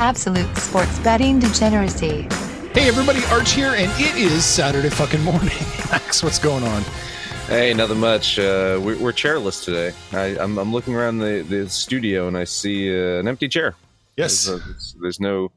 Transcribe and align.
Absolute 0.00 0.56
sports 0.56 0.98
betting 1.00 1.38
degeneracy. 1.38 2.22
Hey 2.72 2.88
everybody, 2.88 3.20
Arch 3.26 3.52
here, 3.52 3.74
and 3.76 3.90
it 4.00 4.16
is 4.16 4.44
Saturday 4.44 4.88
fucking 4.88 5.22
morning. 5.22 5.50
Max, 5.90 6.22
what's 6.22 6.38
going 6.38 6.64
on? 6.64 6.82
Hey, 7.46 7.74
nothing 7.74 8.00
much. 8.00 8.38
Uh, 8.38 8.80
we're, 8.82 8.98
we're 8.98 9.12
chairless 9.12 9.62
today. 9.64 9.92
I, 10.12 10.42
I'm, 10.42 10.56
I'm 10.58 10.72
looking 10.72 10.94
around 10.94 11.18
the, 11.18 11.44
the 11.48 11.68
studio 11.68 12.28
and 12.28 12.38
I 12.38 12.44
see 12.44 12.88
uh, 12.90 13.18
an 13.20 13.28
empty 13.28 13.48
chair. 13.48 13.74
Yes. 14.16 14.46
There's, 14.46 14.94
a- 14.94 14.98
there's 15.00 15.20
no. 15.20 15.50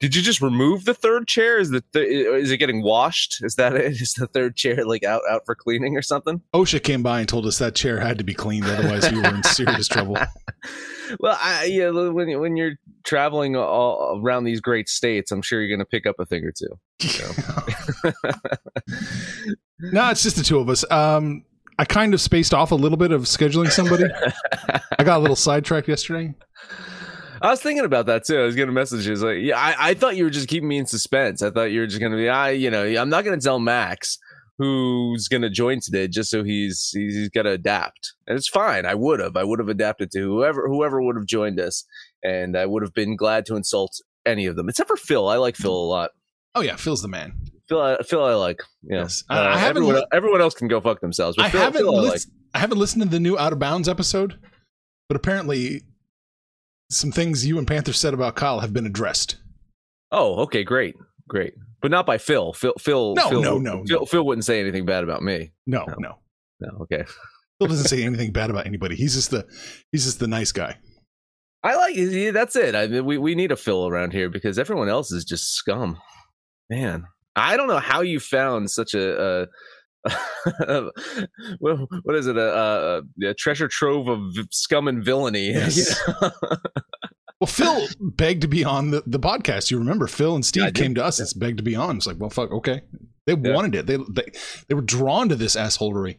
Did 0.00 0.14
you 0.14 0.22
just 0.22 0.40
remove 0.40 0.84
the 0.84 0.94
third 0.94 1.26
chair? 1.26 1.58
Is 1.58 1.70
the 1.70 1.80
th- 1.92 2.06
is 2.08 2.52
it 2.52 2.58
getting 2.58 2.82
washed? 2.84 3.38
Is 3.42 3.56
that 3.56 3.74
it? 3.74 4.00
Is 4.00 4.14
the 4.14 4.28
third 4.28 4.54
chair 4.56 4.84
like 4.86 5.02
out 5.02 5.22
out 5.28 5.42
for 5.44 5.54
cleaning 5.56 5.96
or 5.96 6.02
something? 6.02 6.40
OSHA 6.54 6.84
came 6.84 7.02
by 7.02 7.18
and 7.20 7.28
told 7.28 7.46
us 7.46 7.58
that 7.58 7.74
chair 7.74 7.98
had 7.98 8.16
to 8.18 8.24
be 8.24 8.32
cleaned, 8.34 8.64
otherwise 8.66 9.10
we 9.10 9.18
were 9.20 9.28
in 9.34 9.42
serious 9.44 9.88
trouble. 9.88 10.16
Well, 11.20 11.38
I, 11.40 11.64
yeah, 11.64 11.88
when 11.88 12.28
you- 12.28 12.38
when 12.38 12.58
you're 12.58 12.74
traveling 13.02 13.56
all 13.56 14.20
around 14.22 14.44
these 14.44 14.60
great 14.60 14.90
states, 14.90 15.32
I'm 15.32 15.40
sure 15.40 15.58
you're 15.62 15.74
going 15.74 15.78
to 15.78 15.86
pick 15.86 16.04
up 16.04 16.16
a 16.18 16.26
thing 16.26 16.44
or 16.44 16.52
two. 16.52 16.78
no, 19.80 20.10
it's 20.10 20.22
just 20.22 20.36
the 20.36 20.42
two 20.42 20.58
of 20.58 20.68
us. 20.68 20.84
Um, 20.90 21.44
I 21.78 21.86
kind 21.86 22.12
of 22.12 22.20
spaced 22.20 22.52
off 22.52 22.72
a 22.72 22.74
little 22.74 22.98
bit 22.98 23.12
of 23.12 23.22
scheduling 23.22 23.70
somebody. 23.70 24.04
I 24.98 25.04
got 25.04 25.16
a 25.16 25.20
little 25.20 25.34
sidetracked 25.34 25.88
yesterday. 25.88 26.34
I 27.42 27.50
was 27.50 27.60
thinking 27.60 27.84
about 27.84 28.06
that 28.06 28.24
too. 28.24 28.38
I 28.38 28.44
was 28.44 28.54
getting 28.56 28.74
messages 28.74 29.22
like, 29.22 29.38
yeah, 29.40 29.58
I, 29.58 29.90
I 29.90 29.94
thought 29.94 30.16
you 30.16 30.24
were 30.24 30.30
just 30.30 30.48
keeping 30.48 30.68
me 30.68 30.78
in 30.78 30.86
suspense. 30.86 31.42
I 31.42 31.50
thought 31.50 31.70
you 31.70 31.80
were 31.80 31.86
just 31.86 32.00
going 32.00 32.12
to 32.12 32.18
be, 32.18 32.28
I, 32.28 32.50
you 32.50 32.70
know, 32.70 32.84
I'm 32.84 33.08
not 33.10 33.24
going 33.24 33.38
to 33.38 33.44
tell 33.44 33.58
Max 33.58 34.18
who's 34.58 35.28
going 35.28 35.42
to 35.42 35.50
join 35.50 35.78
today 35.80 36.08
just 36.08 36.30
so 36.30 36.42
he's 36.42 36.90
he's, 36.92 37.14
he's 37.14 37.30
to 37.30 37.48
adapt, 37.48 38.14
and 38.26 38.36
it's 38.36 38.48
fine. 38.48 38.86
I 38.86 38.94
would 38.94 39.20
have, 39.20 39.36
I 39.36 39.44
would 39.44 39.60
have 39.60 39.68
adapted 39.68 40.10
to 40.12 40.20
whoever 40.20 40.66
whoever 40.68 41.00
would 41.00 41.16
have 41.16 41.26
joined 41.26 41.60
us, 41.60 41.84
and 42.24 42.56
I 42.56 42.66
would 42.66 42.82
have 42.82 42.92
been 42.94 43.14
glad 43.16 43.46
to 43.46 43.56
insult 43.56 43.92
any 44.26 44.46
of 44.46 44.56
them, 44.56 44.68
except 44.68 44.88
for 44.88 44.96
Phil. 44.96 45.28
I 45.28 45.36
like 45.36 45.54
Phil 45.56 45.72
a 45.72 45.86
lot. 45.86 46.10
Oh 46.54 46.60
yeah, 46.60 46.76
Phil's 46.76 47.02
the 47.02 47.08
man. 47.08 47.34
Phil, 47.68 47.80
I, 47.80 47.98
Phil, 48.02 48.24
I 48.24 48.34
like. 48.34 48.60
Know, 48.82 49.00
Yes. 49.00 49.22
I- 49.28 49.38
uh, 49.38 49.42
I 49.54 49.58
haven't 49.58 49.82
everyone, 49.84 49.94
li- 49.96 50.06
everyone 50.12 50.40
else 50.40 50.54
can 50.54 50.68
go 50.68 50.80
fuck 50.80 51.00
themselves. 51.00 51.36
But 51.36 51.46
I 51.46 51.50
Phil, 51.50 51.60
haven't 51.60 51.82
Phil 51.82 51.96
I 51.96 52.00
like. 52.08 52.20
I 52.54 52.58
haven't 52.58 52.78
listened 52.78 53.02
to 53.02 53.08
the 53.08 53.20
new 53.20 53.38
Out 53.38 53.52
of 53.52 53.58
Bounds 53.58 53.88
episode, 53.88 54.38
but 55.08 55.16
apparently 55.16 55.82
some 56.90 57.12
things 57.12 57.46
you 57.46 57.58
and 57.58 57.66
Panther 57.66 57.92
said 57.92 58.14
about 58.14 58.36
Kyle 58.36 58.60
have 58.60 58.72
been 58.72 58.86
addressed. 58.86 59.36
Oh, 60.10 60.36
okay, 60.42 60.64
great, 60.64 60.96
great, 61.28 61.54
but 61.82 61.90
not 61.90 62.06
by 62.06 62.18
Phil. 62.18 62.52
Phil, 62.52 62.72
Phil, 62.78 63.14
No, 63.14 63.28
Phil, 63.28 63.42
no, 63.42 63.58
no, 63.58 63.84
Phil, 63.86 64.00
no. 64.00 64.06
Phil 64.06 64.24
wouldn't 64.24 64.44
say 64.44 64.60
anything 64.60 64.86
bad 64.86 65.04
about 65.04 65.22
me. 65.22 65.52
No, 65.66 65.84
No. 65.86 65.94
no. 65.98 66.18
No, 66.60 66.68
okay. 66.82 67.04
Phil 67.58 67.68
doesn't 67.68 67.86
say 67.88 68.02
anything 68.02 68.32
bad 68.32 68.50
about 68.50 68.66
anybody. 68.66 68.96
He's 68.96 69.14
just 69.14 69.30
the 69.30 69.46
he's 69.92 70.04
just 70.04 70.18
the 70.18 70.26
nice 70.26 70.50
guy. 70.52 70.76
I 71.62 71.76
like 71.76 71.94
yeah, 71.96 72.30
that's 72.30 72.56
it. 72.56 72.74
I 72.74 72.86
mean, 72.86 73.04
we 73.04 73.18
we 73.18 73.34
need 73.34 73.52
a 73.52 73.56
Phil 73.56 73.86
around 73.86 74.12
here 74.12 74.28
because 74.28 74.58
everyone 74.58 74.88
else 74.88 75.12
is 75.12 75.24
just 75.24 75.52
scum. 75.54 75.98
Man, 76.70 77.04
I 77.36 77.56
don't 77.56 77.68
know 77.68 77.78
how 77.78 78.00
you 78.00 78.18
found 78.20 78.70
such 78.70 78.94
a. 78.94 79.42
a 79.42 79.46
what, 81.58 81.78
what 82.02 82.14
is 82.16 82.26
it? 82.26 82.36
A, 82.36 83.02
a, 83.22 83.28
a 83.28 83.34
treasure 83.34 83.68
trove 83.68 84.08
of 84.08 84.20
scum 84.50 84.88
and 84.88 85.02
villainy. 85.04 85.50
Yes. 85.52 85.98
You 86.08 86.14
know? 86.22 86.30
Well, 87.40 87.46
Phil 87.46 87.86
begged 88.00 88.42
to 88.42 88.48
be 88.48 88.64
on 88.64 88.90
the, 88.90 89.00
the 89.06 89.20
podcast. 89.20 89.70
You 89.70 89.78
remember 89.78 90.08
Phil 90.08 90.34
and 90.34 90.44
Steve 90.44 90.72
do. 90.72 90.82
came 90.82 90.94
to 90.96 91.04
us 91.04 91.20
and 91.20 91.30
begged 91.40 91.58
to 91.58 91.62
be 91.62 91.76
on. 91.76 91.96
It's 91.98 92.06
like, 92.06 92.16
well, 92.18 92.30
fuck, 92.30 92.50
okay. 92.50 92.80
They 93.28 93.34
Yeah. 93.34 93.54
wanted 93.54 93.76
it. 93.76 93.86
They, 93.86 93.96
they 94.10 94.24
they 94.68 94.74
were 94.74 94.80
drawn 94.82 95.28
to 95.28 95.36
this 95.36 95.54
assholery. 95.54 96.18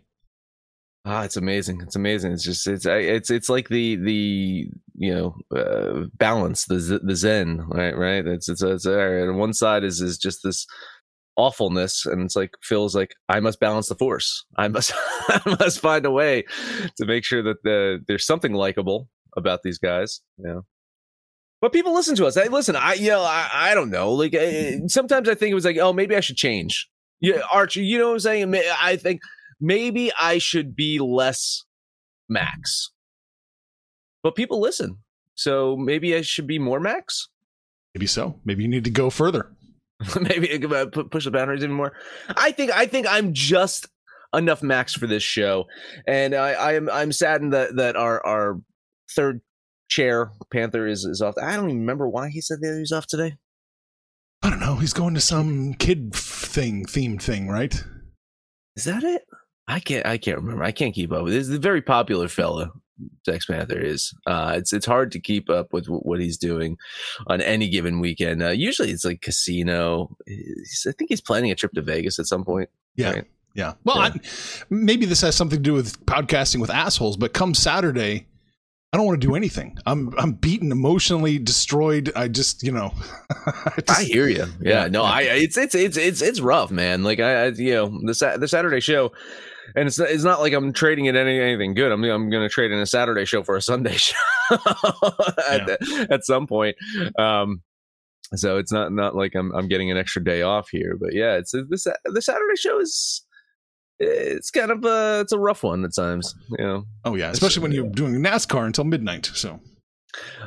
Ah, 1.03 1.23
it's 1.23 1.35
amazing. 1.35 1.81
It's 1.81 1.97
amazing. 1.97 2.31
It's 2.31 2.43
just 2.45 2.65
it's 2.67 2.85
it's 2.85 3.29
it's 3.31 3.49
like 3.49 3.67
the 3.67 3.97
the 3.97 4.69
you 4.95 5.13
know 5.13 5.35
uh, 5.53 6.05
balance, 6.17 6.63
the 6.65 7.01
the 7.03 7.15
zen, 7.17 7.65
right? 7.67 7.97
Right. 7.97 8.25
It's 8.25 8.47
it's 8.47 8.61
it's 8.61 8.85
there. 8.85 9.27
And 9.29 9.37
one 9.37 9.51
side 9.53 9.83
is 9.83 9.99
is 9.99 10.17
just 10.17 10.39
this 10.43 10.65
awfulness, 11.39 12.05
and 12.05 12.21
it's 12.23 12.35
like 12.35 12.51
feels 12.61 12.93
like 12.93 13.15
I 13.29 13.39
must 13.39 13.59
balance 13.59 13.87
the 13.87 13.95
force. 13.95 14.45
I 14.57 14.67
must 14.67 14.91
I 15.29 15.41
must 15.59 15.79
find 15.79 16.05
a 16.05 16.11
way 16.11 16.43
to 16.97 17.05
make 17.05 17.23
sure 17.23 17.41
that 17.43 17.63
the 17.63 18.03
there's 18.07 18.25
something 18.25 18.53
likable 18.53 19.09
about 19.37 19.63
these 19.63 19.77
guys. 19.77 20.21
You 20.37 20.47
know. 20.47 20.61
But 21.61 21.73
people 21.73 21.93
listen 21.93 22.15
to 22.17 22.25
us. 22.25 22.35
Hey, 22.35 22.49
listen, 22.49 22.75
I 22.75 22.93
you 22.93 23.09
know 23.09 23.21
I, 23.21 23.49
I 23.51 23.73
don't 23.73 23.89
know. 23.89 24.11
Like 24.11 24.33
eh, 24.33 24.79
sometimes 24.87 25.29
I 25.29 25.35
think 25.35 25.51
it 25.51 25.55
was 25.55 25.65
like, 25.65 25.77
oh, 25.77 25.93
maybe 25.93 26.15
I 26.15 26.19
should 26.19 26.37
change. 26.37 26.89
Yeah, 27.21 27.41
Archie, 27.51 27.85
you 27.85 27.97
know 27.97 28.07
what 28.07 28.13
I'm 28.13 28.19
saying? 28.19 28.55
I 28.81 28.95
think 28.95 29.21
maybe 29.59 30.11
I 30.19 30.37
should 30.37 30.75
be 30.75 30.99
less 30.99 31.65
Max. 32.29 32.91
But 34.23 34.35
people 34.35 34.59
listen. 34.61 34.99
So 35.35 35.75
maybe 35.77 36.15
I 36.15 36.21
should 36.21 36.47
be 36.47 36.59
more 36.59 36.79
Max. 36.79 37.29
Maybe 37.95 38.07
so. 38.07 38.39
Maybe 38.45 38.63
you 38.63 38.69
need 38.69 38.83
to 38.85 38.89
go 38.89 39.09
further. 39.09 39.51
maybe 40.21 40.63
uh, 40.65 40.85
pu- 40.87 41.09
push 41.09 41.25
the 41.25 41.31
boundaries 41.31 41.63
even 41.63 41.75
more. 41.75 41.93
I 42.35 42.51
think 42.51 42.71
I 42.71 42.85
think 42.85 43.07
I'm 43.09 43.33
just 43.33 43.87
enough 44.33 44.63
Max 44.63 44.93
for 44.93 45.07
this 45.07 45.23
show, 45.23 45.65
and 46.07 46.33
I, 46.33 46.51
I 46.51 46.73
am 46.73 46.89
I'm 46.89 47.11
saddened 47.11 47.53
that 47.53 47.75
that 47.75 47.95
our 47.95 48.25
our 48.25 48.61
third 49.15 49.41
chair 49.89 50.31
Panther 50.51 50.87
is 50.87 51.03
is 51.05 51.21
off. 51.21 51.35
I 51.41 51.55
don't 51.55 51.69
even 51.69 51.81
remember 51.81 52.07
why 52.07 52.29
he 52.29 52.41
said 52.41 52.59
that 52.61 52.73
he 52.73 52.79
was 52.79 52.91
off 52.91 53.07
today. 53.07 53.35
I 54.41 54.49
don't 54.49 54.61
know. 54.61 54.75
He's 54.75 54.93
going 54.93 55.15
to 55.15 55.21
some 55.21 55.73
kid 55.73 56.15
thing, 56.15 56.85
themed 56.85 57.21
thing, 57.21 57.49
right? 57.49 57.83
Is 58.77 58.85
that 58.85 59.03
it? 59.03 59.23
I 59.67 59.79
can't. 59.81 60.05
I 60.05 60.17
can't 60.17 60.37
remember. 60.37 60.63
I 60.63 60.71
can't 60.71 60.95
keep 60.95 61.11
up 61.11 61.23
with. 61.23 61.33
This 61.33 61.47
is 61.49 61.55
a 61.55 61.59
very 61.59 61.81
popular 61.81 62.29
fella. 62.29 62.71
Sex 63.25 63.45
Panther 63.45 63.79
is. 63.79 64.13
Uh, 64.25 64.53
it's 64.57 64.73
it's 64.73 64.85
hard 64.85 65.11
to 65.13 65.19
keep 65.19 65.49
up 65.49 65.73
with 65.73 65.85
wh- 65.87 66.05
what 66.05 66.19
he's 66.19 66.37
doing 66.37 66.77
on 67.27 67.41
any 67.41 67.69
given 67.69 67.99
weekend. 67.99 68.41
Uh, 68.43 68.49
usually, 68.49 68.91
it's 68.91 69.05
like 69.05 69.21
casino. 69.21 70.15
He's, 70.25 70.85
I 70.87 70.91
think 70.93 71.09
he's 71.09 71.21
planning 71.21 71.51
a 71.51 71.55
trip 71.55 71.73
to 71.73 71.81
Vegas 71.81 72.19
at 72.19 72.25
some 72.27 72.43
point. 72.43 72.69
Yeah. 72.95 73.11
Right. 73.11 73.25
Yeah. 73.55 73.73
Well, 73.83 73.97
Yeah. 73.97 74.03
I, 74.15 74.19
maybe 74.69 75.05
this 75.05 75.21
has 75.21 75.35
something 75.35 75.57
to 75.59 75.63
do 75.63 75.73
with 75.73 76.05
podcasting 76.05 76.61
with 76.61 76.69
assholes, 76.69 77.17
but 77.17 77.33
come 77.33 77.53
Saturday, 77.53 78.27
I 78.93 78.97
don't 78.97 79.05
want 79.05 79.19
to 79.21 79.27
do 79.27 79.35
anything. 79.35 79.77
I'm 79.85 80.13
I'm 80.17 80.33
beaten, 80.33 80.71
emotionally 80.71 81.39
destroyed. 81.39 82.11
I 82.15 82.27
just, 82.27 82.63
you 82.63 82.71
know, 82.71 82.93
I, 83.45 83.81
I 83.89 84.03
hear 84.03 84.27
you. 84.27 84.45
Yeah, 84.61 84.83
Yeah, 84.83 84.87
no. 84.87 85.03
I 85.03 85.21
it's 85.21 85.57
it's 85.57 85.75
it's 85.75 85.97
it's 85.97 86.21
it's 86.21 86.39
rough, 86.39 86.71
man. 86.71 87.03
Like 87.03 87.19
I, 87.19 87.45
I 87.45 87.47
you 87.49 87.73
know 87.73 87.87
the 87.89 88.37
the 88.39 88.47
Saturday 88.47 88.79
show, 88.79 89.11
and 89.75 89.87
it's 89.87 89.99
it's 89.99 90.23
not 90.23 90.39
like 90.39 90.53
I'm 90.53 90.73
trading 90.73 91.05
it 91.05 91.15
any 91.15 91.39
anything 91.39 91.73
good. 91.73 91.91
I'm 91.91 92.03
I'm 92.03 92.29
going 92.29 92.43
to 92.47 92.49
trade 92.53 92.71
in 92.71 92.79
a 92.79 92.85
Saturday 92.85 93.25
show 93.25 93.43
for 93.43 93.55
a 93.55 93.61
Sunday 93.61 93.93
show 93.97 94.15
at, 94.51 95.65
the- 95.65 96.07
at 96.11 96.25
some 96.25 96.47
point. 96.47 96.75
Um, 97.17 97.61
so 98.35 98.57
it's 98.57 98.71
not 98.71 98.91
not 98.91 99.15
like 99.15 99.35
I'm 99.35 99.51
I'm 99.53 99.67
getting 99.67 99.89
an 99.91 99.97
extra 99.97 100.23
day 100.23 100.41
off 100.41 100.69
here, 100.69 100.97
but 100.99 101.13
yeah, 101.13 101.37
it's 101.37 101.51
the 101.51 101.77
Sa- 101.77 101.91
the 102.05 102.21
Saturday 102.21 102.55
show 102.57 102.79
is 102.79 103.23
it's 103.99 104.49
kind 104.51 104.71
of 104.71 104.85
a 104.85 105.19
it's 105.21 105.31
a 105.33 105.39
rough 105.39 105.63
one 105.63 105.83
at 105.83 105.95
times. 105.95 106.33
You 106.57 106.63
know, 106.65 106.83
Oh 107.05 107.15
yeah, 107.15 107.31
especially 107.31 107.63
when 107.63 107.71
you're 107.71 107.89
doing 107.89 108.13
NASCAR 108.15 108.65
until 108.65 108.83
midnight. 108.85 109.29
So 109.33 109.59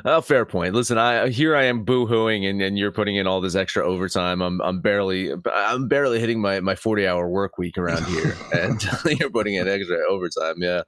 Oh, 0.05 0.21
fair 0.21 0.45
point. 0.45 0.73
Listen, 0.73 0.97
I 0.97 1.29
here 1.29 1.55
I 1.55 1.63
am 1.63 1.83
boo-hooing, 1.85 2.45
and, 2.45 2.61
and 2.61 2.77
you're 2.77 2.91
putting 2.91 3.15
in 3.15 3.27
all 3.27 3.39
this 3.41 3.55
extra 3.55 3.85
overtime. 3.85 4.41
I'm 4.41 4.61
I'm 4.61 4.81
barely 4.81 5.31
I'm 5.51 5.87
barely 5.87 6.19
hitting 6.19 6.41
my 6.41 6.59
my 6.59 6.75
40 6.75 7.07
hour 7.07 7.29
work 7.29 7.57
week 7.57 7.77
around 7.77 8.05
here, 8.05 8.35
and 8.53 8.83
you're 9.19 9.29
putting 9.29 9.55
in 9.55 9.67
extra 9.67 9.97
overtime. 10.09 10.55
Yeah. 10.57 10.83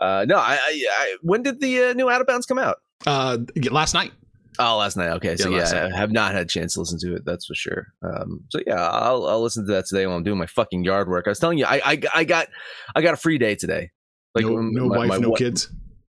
Uh, 0.00 0.24
no, 0.28 0.36
I, 0.36 0.54
I, 0.54 0.84
I 0.90 1.16
when 1.22 1.42
did 1.42 1.60
the 1.60 1.84
uh, 1.84 1.92
new 1.94 2.10
Out 2.10 2.20
of 2.20 2.26
Bounds 2.26 2.44
come 2.44 2.58
out? 2.58 2.78
Uh, 3.06 3.38
last 3.70 3.94
night. 3.94 4.12
Oh, 4.58 4.76
last 4.76 4.96
night. 4.96 5.08
Okay, 5.12 5.36
so 5.36 5.48
Yeah, 5.48 5.68
yeah. 5.72 5.90
I 5.94 5.96
have 5.96 6.12
not 6.12 6.32
had 6.32 6.42
a 6.42 6.46
chance 6.48 6.74
to 6.74 6.80
listen 6.80 6.98
to 6.98 7.14
it. 7.14 7.24
That's 7.24 7.46
for 7.46 7.54
sure. 7.54 7.86
Um, 8.02 8.42
so 8.50 8.60
yeah, 8.66 8.86
I'll 8.86 9.26
I'll 9.26 9.42
listen 9.42 9.64
to 9.66 9.72
that 9.72 9.86
today 9.86 10.06
while 10.06 10.16
I'm 10.16 10.22
doing 10.22 10.38
my 10.38 10.46
fucking 10.46 10.84
yard 10.84 11.08
work. 11.08 11.26
I 11.26 11.30
was 11.30 11.38
telling 11.38 11.56
you, 11.56 11.64
I 11.64 11.80
I, 11.84 12.00
I 12.14 12.24
got 12.24 12.48
I 12.94 13.00
got 13.00 13.14
a 13.14 13.16
free 13.16 13.38
day 13.38 13.54
today. 13.54 13.90
no, 14.36 14.58
um, 14.58 14.72
no 14.74 14.88
my- 14.88 14.98
wife, 14.98 15.08
my 15.08 15.16
no 15.18 15.32
kids. 15.32 15.72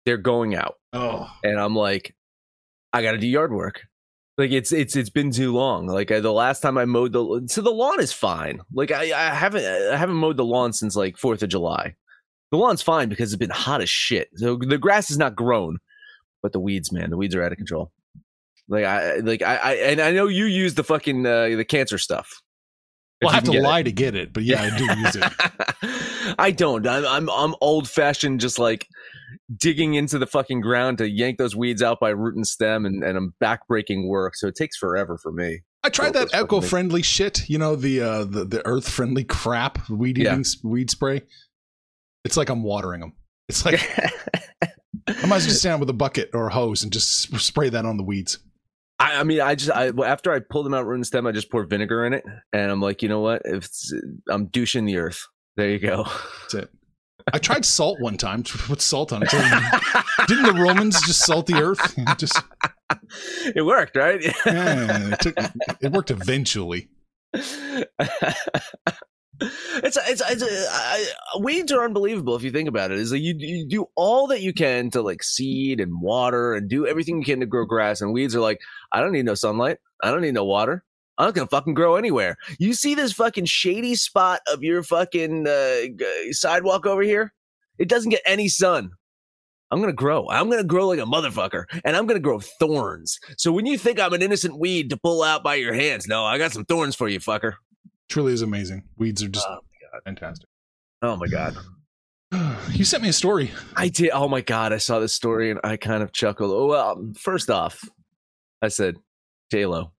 They're 0.06 0.18
going 0.18 0.56
out, 0.56 0.76
Oh, 0.94 1.30
and 1.44 1.60
I'm 1.60 1.76
like, 1.76 2.16
I 2.94 3.02
got 3.02 3.14
to 3.14 3.18
do 3.18 3.28
yard 3.28 3.52
work. 3.52 3.82
Like 4.38 4.52
it's 4.52 4.72
it's 4.74 4.96
it's 4.96 5.10
been 5.10 5.32
too 5.32 5.54
long. 5.54 5.88
Like 5.88 6.12
I, 6.12 6.20
the 6.20 6.34
last 6.34 6.60
time 6.60 6.78
I 6.78 6.86
mowed 6.86 7.14
the 7.14 7.46
so 7.48 7.62
the 7.62 7.72
lawn 7.72 8.02
is 8.02 8.12
fine. 8.12 8.60
Like 8.74 8.92
I, 8.92 9.04
I 9.14 9.34
haven't 9.34 9.64
I 9.66 9.96
haven't 9.96 10.18
mowed 10.18 10.38
the 10.38 10.44
lawn 10.46 10.74
since 10.74 10.96
like 10.96 11.18
Fourth 11.18 11.42
of 11.42 11.50
July. 11.50 11.96
The 12.52 12.58
lawn's 12.58 12.82
fine 12.82 13.10
because 13.10 13.32
it's 13.32 13.40
been 13.40 13.50
hot 13.50 13.82
as 13.82 13.90
shit. 13.90 14.30
So 14.36 14.58
the 14.58 14.78
grass 14.78 15.10
is 15.10 15.18
not 15.18 15.36
grown, 15.36 15.78
but 16.44 16.52
the 16.52 16.60
weeds, 16.60 16.92
man, 16.92 17.10
the 17.10 17.18
weeds 17.18 17.34
are 17.34 17.44
out 17.44 17.54
of 17.54 17.58
control. 17.58 17.92
Like 18.68 18.84
I 18.84 19.18
like 19.18 19.42
I, 19.42 19.56
I 19.56 19.74
and 19.76 20.02
I 20.02 20.12
know 20.12 20.28
you 20.28 20.46
use 20.46 20.76
the 20.76 20.84
fucking 20.84 21.26
uh, 21.26 21.48
the 21.56 21.64
cancer 21.66 21.98
stuff. 21.98 22.42
well, 23.22 23.32
I 23.32 23.36
have 23.36 23.46
to 23.46 23.52
get 23.52 23.60
it. 23.62 23.64
lie 23.64 23.84
to 23.84 23.92
get 23.92 24.16
it, 24.16 24.34
but 24.34 24.44
yeah, 24.44 24.62
I 24.64 24.78
do 24.78 24.84
use 25.00 25.16
it. 25.16 26.36
I 26.40 26.52
don't. 26.52 26.86
I'm 26.86 27.06
I'm, 27.06 27.30
I'm 27.30 27.56
old 27.62 27.90
fashioned, 27.90 28.42
just 28.42 28.60
like 28.60 28.86
digging 29.58 29.94
into 29.96 30.18
the 30.20 30.26
fucking 30.28 30.62
ground 30.62 30.98
to 31.00 31.10
yank 31.10 31.38
those 31.38 31.56
weeds 31.56 31.82
out 31.82 32.00
by 32.00 32.10
root 32.10 32.36
and 32.36 32.46
stem, 32.48 32.86
and, 32.86 33.04
and 33.04 33.18
I'm 33.18 33.34
backbreaking 33.42 34.08
work. 34.08 34.36
So 34.36 34.48
it 34.48 34.56
takes 34.56 34.78
forever 34.78 35.18
for 35.18 35.32
me. 35.32 35.62
I 35.84 35.90
tried 35.90 36.14
that 36.14 36.34
eco-friendly 36.34 37.04
shit. 37.04 37.48
You 37.50 37.58
know 37.60 37.76
the 37.76 38.02
uh, 38.02 38.24
the 38.24 38.44
the 38.46 38.66
earth-friendly 38.66 39.26
crap 39.26 39.88
weed 39.90 40.18
Yeah. 40.18 40.30
eating 40.32 40.40
s- 40.42 40.58
weed 40.64 40.90
spray. 40.90 41.22
It's 42.24 42.38
like 42.38 42.50
I'm 42.50 42.64
watering 42.64 43.02
them. 43.02 43.14
It's 43.50 43.64
like 43.66 43.80
I 44.62 44.68
might 45.08 45.14
as 45.14 45.30
well 45.30 45.40
just 45.42 45.60
stand 45.60 45.80
with 45.80 45.90
a 45.90 45.94
bucket 45.94 46.32
or 46.34 46.48
a 46.48 46.52
hose 46.54 46.82
and 46.82 46.92
just 46.92 47.38
spray 47.40 47.70
that 47.70 47.86
on 47.86 47.98
the 47.98 48.04
weeds. 48.04 48.40
I, 48.98 49.18
I 49.20 49.24
mean, 49.24 49.42
I 49.42 49.54
just 49.54 49.70
I 49.70 49.92
after 50.04 50.32
I 50.34 50.40
pull 50.40 50.64
them 50.64 50.74
out 50.74 50.88
root 50.88 50.96
and 50.96 51.06
stem, 51.06 51.28
I 51.28 51.32
just 51.32 51.52
pour 51.52 51.64
vinegar 51.66 52.06
in 52.06 52.14
it, 52.14 52.24
and 52.54 52.72
I'm 52.72 52.82
like, 52.82 53.04
you 53.04 53.10
know 53.10 53.20
what? 53.20 53.44
If 53.46 53.70
I'm 54.30 54.48
douching 54.48 54.86
the 54.86 54.98
earth. 54.98 55.22
There 55.58 55.70
you 55.70 55.80
go. 55.80 56.06
That's 56.42 56.54
it. 56.56 56.70
I 57.34 57.40
tried 57.40 57.66
salt 57.66 58.00
one 58.00 58.18
time. 58.18 58.44
to 58.44 58.58
Put 58.58 58.82
salt 58.82 59.12
on 59.12 59.24
it. 59.24 59.30
Didn't 60.28 60.56
the 60.56 60.62
Romans 60.62 61.02
just 61.06 61.26
salt 61.26 61.48
the 61.48 61.62
earth? 61.62 61.96
Just 62.18 62.42
it 63.56 63.66
worked, 63.66 63.96
right? 63.96 64.24
yeah, 64.46 65.14
it, 65.14 65.20
took, 65.20 65.36
it 65.82 65.92
worked 65.92 66.12
eventually. 66.12 66.88
it's 67.34 67.58
it's, 69.98 69.98
it's 69.98 70.44
uh, 70.44 70.68
I, 70.72 71.06
weeds 71.40 71.72
are 71.72 71.84
unbelievable 71.84 72.36
if 72.36 72.44
you 72.44 72.52
think 72.52 72.70
about 72.70 72.92
it. 72.92 73.00
Is 73.00 73.12
like 73.12 73.22
you 73.22 73.36
you 73.38 73.68
do 73.68 73.86
all 73.96 74.28
that 74.28 74.42
you 74.42 74.54
can 74.54 74.90
to 74.92 75.02
like 75.02 75.24
seed 75.24 75.80
and 75.80 76.02
water 76.02 76.54
and 76.54 76.70
do 76.70 76.88
everything 76.88 77.18
you 77.18 77.26
can 77.26 77.40
to 77.40 77.46
grow 77.46 77.66
grass, 77.66 78.02
and 78.02 78.14
weeds 78.14 78.36
are 78.36 78.42
like, 78.42 78.60
I 78.92 79.02
don't 79.02 79.12
need 79.12 79.26
no 79.26 79.36
sunlight, 79.36 79.78
I 80.02 80.12
don't 80.12 80.22
need 80.22 80.36
no 80.36 80.46
water. 80.46 80.84
I'm 81.18 81.26
not 81.28 81.36
gonna 81.36 81.48
fucking 81.48 81.74
grow 81.74 81.96
anywhere. 81.96 82.38
You 82.60 82.74
see 82.74 82.96
this 82.96 83.14
fucking 83.14 83.46
shady 83.46 83.96
spot 83.96 84.42
of 84.52 84.64
your 84.64 84.84
fucking 84.84 85.48
uh, 85.48 86.32
sidewalk 86.32 86.86
over 86.86 87.02
here? 87.02 87.34
It 87.78 87.90
doesn't 87.90 88.10
get 88.12 88.22
any 88.26 88.48
sun. 88.48 88.92
I'm 89.72 89.80
gonna 89.80 89.94
grow. 89.94 90.28
I'm 90.30 90.50
gonna 90.50 90.64
grow 90.64 90.88
like 90.88 91.00
a 91.00 91.04
motherfucker, 91.04 91.66
and 91.84 91.96
I'm 91.96 92.06
gonna 92.06 92.20
grow 92.20 92.40
thorns. 92.40 93.20
So 93.38 93.52
when 93.52 93.66
you 93.66 93.78
think 93.78 94.00
I'm 94.00 94.14
an 94.14 94.22
innocent 94.22 94.60
weed 94.60 94.90
to 94.92 94.98
pull 94.98 95.24
out 95.24 95.44
by 95.44 95.56
your 95.56 95.74
hands, 95.74 96.08
no, 96.08 96.24
I 96.24 96.38
got 96.38 96.52
some 96.52 96.66
thorns 96.66 96.96
for 96.96 97.08
you, 97.08 97.20
fucker. 97.20 97.54
Truly 98.10 98.34
is 98.34 98.42
amazing. 98.42 98.84
Weeds 98.98 99.24
are 99.24 99.28
just 99.28 99.48
Oh, 99.50 99.60
fantastic. 100.06 100.48
Oh 101.02 101.16
my 101.16 101.28
god. 101.28 101.56
You 102.72 102.84
sent 102.84 103.04
me 103.04 103.10
a 103.10 103.14
story. 103.14 103.52
I 103.78 103.88
did. 103.88 104.10
Oh 104.10 104.28
my 104.28 104.42
god, 104.42 104.74
I 104.74 104.78
saw 104.78 105.00
this 105.00 105.14
story 105.14 105.50
and 105.50 105.60
I 105.64 105.78
kind 105.78 106.04
of 106.04 106.12
chuckled. 106.12 106.52
Oh 106.52 106.66
well, 106.68 107.14
first 107.18 107.50
off, 107.50 107.82
I 108.62 108.68
said, 108.68 108.98
J 109.50 109.66
Lo, 109.66 109.94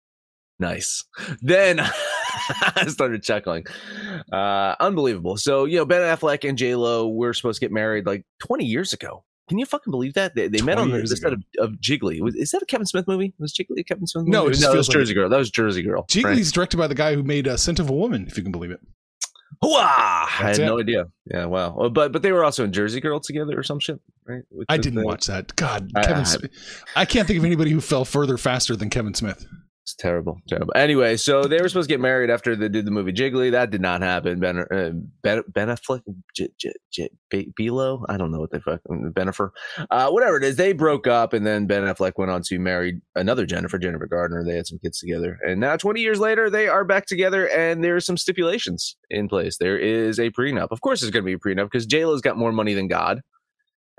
nice. 0.60 1.04
Then 1.42 1.80
I 1.80 2.86
started 2.88 3.24
chuckling. 3.24 3.66
Uh, 4.32 4.76
unbelievable. 4.80 5.38
So 5.38 5.66
you 5.66 5.78
know, 5.78 5.86
Ben 5.86 6.02
Affleck 6.02 6.48
and 6.48 6.58
J 6.58 6.76
Lo 6.76 7.10
were 7.10 7.34
supposed 7.34 7.60
to 7.60 7.66
get 7.66 7.72
married 7.72 8.06
like 8.06 8.26
20 8.46 8.66
years 8.66 8.94
ago. 8.94 9.24
Can 9.48 9.60
you 9.60 9.66
fucking 9.68 9.92
believe 9.92 10.16
that 10.16 10.34
they, 10.34 10.48
they 10.48 10.62
met 10.62 10.80
on 10.80 10.90
the, 10.90 11.02
the 11.02 11.16
set 11.16 11.32
of, 11.32 11.44
of 11.60 11.74
Gigli? 11.74 12.20
Was, 12.20 12.34
is 12.34 12.50
that 12.50 12.64
a 12.64 12.66
Kevin 12.66 12.88
Smith 12.88 13.08
movie? 13.08 13.32
Was 13.38 13.54
Gigli 13.54 13.80
a 13.80 13.84
Kevin 13.84 14.08
Smith 14.08 14.24
movie? 14.24 14.32
No, 14.32 14.48
it 14.48 14.60
no, 14.60 14.72
that 14.72 14.78
was 14.78 14.88
like 14.88 14.94
Jersey 14.96 15.14
Girl. 15.14 15.30
That 15.30 15.38
was 15.38 15.52
Jersey 15.52 15.84
Girl. 15.84 16.02
right? 16.02 16.08
Gigli's 16.10 16.52
directed 16.52 16.78
by 16.78 16.88
the 16.88 16.96
guy 16.96 17.14
who 17.14 17.22
made 17.22 17.48
uh, 17.48 17.56
Scent 17.56 17.80
of 17.80 17.90
a 17.92 17.94
Woman, 17.94 18.26
if 18.28 18.38
you 18.38 18.44
can 18.44 18.52
believe 18.52 18.72
it. 18.72 18.80
Hooah! 19.64 19.78
I 19.84 20.28
had 20.30 20.60
it. 20.60 20.66
no 20.66 20.80
idea. 20.80 21.06
Yeah, 21.26 21.46
wow. 21.46 21.90
But 21.94 22.12
but 22.12 22.24
they 22.24 22.32
were 22.32 22.44
also 22.44 22.64
in 22.64 22.74
Jersey 22.74 23.00
Girl 23.00 23.20
together 23.20 23.58
or 23.58 23.64
some 23.64 23.80
shit, 23.80 24.00
right? 24.28 24.42
With 24.50 24.66
I 24.68 24.78
didn't 24.78 25.04
watch 25.04 25.28
that. 25.28 25.56
God, 25.56 25.92
I- 25.96 26.04
Kevin 26.04 26.22
I- 26.22 26.24
Smith. 26.24 26.52
I 26.96 27.06
can't 27.06 27.28
think 27.28 27.38
of 27.38 27.46
anybody 27.46 27.72
who 27.72 27.82
fell 27.82 28.04
further 28.04 28.38
faster 28.38 28.76
than 28.76 28.90
Kevin 28.90 29.14
Smith. 29.14 29.46
It's 29.86 29.94
terrible, 29.94 30.42
terrible. 30.50 30.74
Anyway, 30.76 31.16
so 31.16 31.44
they 31.44 31.62
were 31.62 31.70
supposed 31.70 31.88
to 31.88 31.94
get 31.94 32.02
married 32.02 32.32
after 32.32 32.56
they 32.56 32.70
did 32.70 32.86
the 32.86 32.92
movie 32.92 33.14
Gigli. 33.14 33.52
That 33.52 33.70
did 33.70 33.82
not 33.82 34.02
happen. 34.02 34.40
Ben 34.40 34.58
uh, 34.58 34.90
Ben, 35.22 35.44
ben 35.48 35.68
Affleck, 35.68 36.02
J, 36.36 36.48
J, 36.58 36.74
J, 36.92 37.10
Be- 37.30 37.54
Belo, 37.60 38.04
I 38.10 38.18
don't 38.18 38.32
know 38.32 38.40
what 38.40 38.50
they 38.50 38.60
fucking 38.60 39.14
Bennifer, 39.16 39.52
uh, 39.92 40.10
whatever 40.10 40.38
it 40.38 40.44
is. 40.44 40.56
They 40.56 40.74
broke 40.74 41.06
up, 41.06 41.34
and 41.34 41.46
then 41.46 41.68
Ben 41.68 41.84
Affleck 41.84 42.14
went 42.18 42.32
on 42.32 42.42
to 42.48 42.58
marry 42.58 43.00
another 43.14 43.46
Jennifer, 43.46 43.78
Jennifer 43.78 44.08
Gardner. 44.08 44.44
They 44.44 44.56
had 44.56 44.66
some 44.66 44.80
kids 44.80 44.98
together, 45.00 45.38
and 45.46 45.60
now 45.60 45.78
twenty 45.78 46.02
years 46.02 46.20
later, 46.20 46.50
they 46.50 46.68
are 46.68 46.84
back 46.84 47.06
together, 47.06 47.48
and 47.50 47.84
there 47.84 47.96
are 47.96 48.02
some 48.02 48.18
stipulations 48.18 48.98
in 49.12 49.30
place. 49.30 49.60
There 49.60 49.78
is 49.78 50.18
a 50.20 50.32
prenup. 50.32 50.70
Of 50.72 50.82
course, 50.82 51.02
there's 51.02 51.12
going 51.12 51.24
to 51.24 51.28
be 51.28 51.34
a 51.34 51.38
prenup 51.38 51.66
because 51.66 51.86
J 51.86 52.06
Lo's 52.06 52.22
got 52.22 52.38
more 52.40 52.52
money 52.52 52.74
than 52.74 52.88
God, 52.88 53.22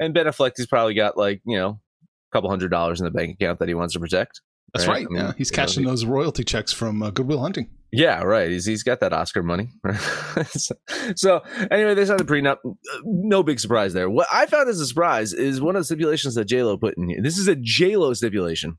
and 0.01 0.13
Ben 0.13 0.27
Affleck 0.27 0.55
has 0.57 0.67
probably 0.67 0.95
got 0.95 1.17
like 1.17 1.43
you 1.47 1.57
know 1.57 1.79
a 1.79 2.37
couple 2.37 2.51
hundred 2.51 2.73
dollars 2.73 3.01
in 3.01 3.05
the 3.05 3.13
bank 3.13 3.37
account 3.41 3.61
that 3.61 3.69
he 3.69 3.75
wants 3.75 3.95
to 3.95 4.01
protect. 4.01 4.41
That's 4.75 4.87
Right. 4.87 4.95
right. 4.99 5.07
I 5.07 5.09
mean, 5.11 5.23
yeah, 5.27 5.33
he's 5.39 5.51
know, 5.53 5.57
cashing 5.57 5.85
he- 5.85 5.89
those 5.89 6.05
royalty 6.05 6.45
checks 6.45 6.73
from 6.73 7.03
uh, 7.03 7.11
Good 7.11 7.27
Will 7.27 7.41
Hunting. 7.41 7.71
Yeah, 7.93 8.23
right. 8.25 8.51
He's 8.51 8.67
he's 8.67 8.83
got 8.83 9.01
that 9.01 9.13
Oscar 9.13 9.43
money. 9.43 9.69
so, 10.49 10.75
so 11.15 11.43
anyway, 11.71 11.95
they 11.95 12.05
signed 12.05 12.19
the 12.21 12.25
prenup. 12.25 12.59
No 13.05 13.43
big 13.43 13.61
surprise 13.61 13.93
there. 13.95 14.11
What 14.11 14.27
I 14.31 14.47
found 14.47 14.69
as 14.69 14.81
a 14.81 14.87
surprise 14.87 15.33
is 15.33 15.61
one 15.61 15.77
of 15.77 15.81
the 15.81 15.85
stipulations 15.85 16.35
that 16.35 16.47
J 16.47 16.63
Lo 16.65 16.77
put 16.77 16.99
in 16.99 17.09
here. 17.09 17.23
This 17.23 17.39
is 17.39 17.47
a 17.49 17.55
J 17.57 17.97
Lo 17.97 18.13
stipulation 18.13 18.77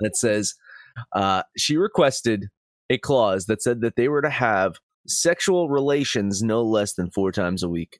that 0.00 0.16
says 0.16 0.54
uh, 1.14 1.42
she 1.58 1.76
requested 1.76 2.46
a 2.88 2.96
clause 2.96 3.46
that 3.46 3.60
said 3.60 3.80
that 3.80 3.96
they 3.96 4.08
were 4.08 4.22
to 4.22 4.30
have 4.30 4.76
sexual 5.06 5.68
relations 5.68 6.42
no 6.42 6.62
less 6.62 6.94
than 6.94 7.10
four 7.10 7.32
times 7.32 7.62
a 7.62 7.68
week. 7.68 7.98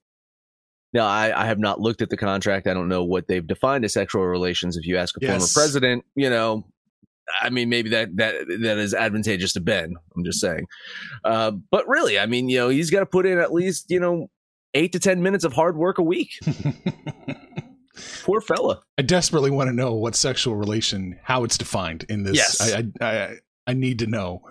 Now, 0.95 1.07
I, 1.07 1.43
I 1.43 1.47
have 1.47 1.59
not 1.59 1.81
looked 1.81 2.01
at 2.03 2.11
the 2.11 2.17
contract. 2.19 2.67
I 2.67 2.75
don't 2.75 2.89
know 2.89 3.03
what 3.03 3.27
they've 3.27 3.47
defined 3.47 3.85
as 3.85 3.95
sexual 3.95 4.27
relations. 4.27 4.77
If 4.77 4.87
you 4.87 4.99
ask 4.99 5.15
a 5.21 5.27
former 5.27 5.47
president, 5.53 6.05
you 6.15 6.29
know, 6.31 6.65
I 7.41 7.50
mean, 7.50 7.69
maybe 7.69 7.91
that 7.91 8.17
that 8.17 8.34
that 8.60 8.79
is 8.79 8.94
advantageous 8.94 9.52
to 9.55 9.60
Ben. 9.60 9.94
I'm 10.17 10.24
just 10.24 10.41
saying. 10.41 10.67
Uh, 11.24 11.52
but 11.70 11.86
really, 11.88 12.19
I 12.19 12.26
mean, 12.26 12.48
you 12.48 12.58
know, 12.58 12.69
he's 12.69 12.91
got 12.91 13.00
to 13.00 13.06
put 13.06 13.26
in 13.26 13.38
at 13.38 13.52
least 13.52 13.91
you 13.91 14.00
know 14.00 14.29
eight 14.74 14.93
to 14.93 14.98
ten 14.98 15.22
minutes 15.22 15.44
of 15.44 15.52
hard 15.52 15.76
work 15.76 15.98
a 15.98 16.02
week. 16.02 16.31
Poor 18.22 18.41
fella. 18.41 18.81
I 18.98 19.02
desperately 19.02 19.50
want 19.50 19.69
to 19.69 19.74
know 19.74 19.94
what 19.94 20.14
sexual 20.14 20.56
relation, 20.56 21.19
how 21.22 21.44
it's 21.44 21.58
defined 21.58 22.05
in 22.08 22.22
this. 22.22 22.36
Yes. 22.36 22.72
I, 22.72 22.84
I, 23.00 23.06
I, 23.06 23.36
I 23.67 23.72
need 23.74 23.98
to 24.00 24.06
know. 24.06 24.43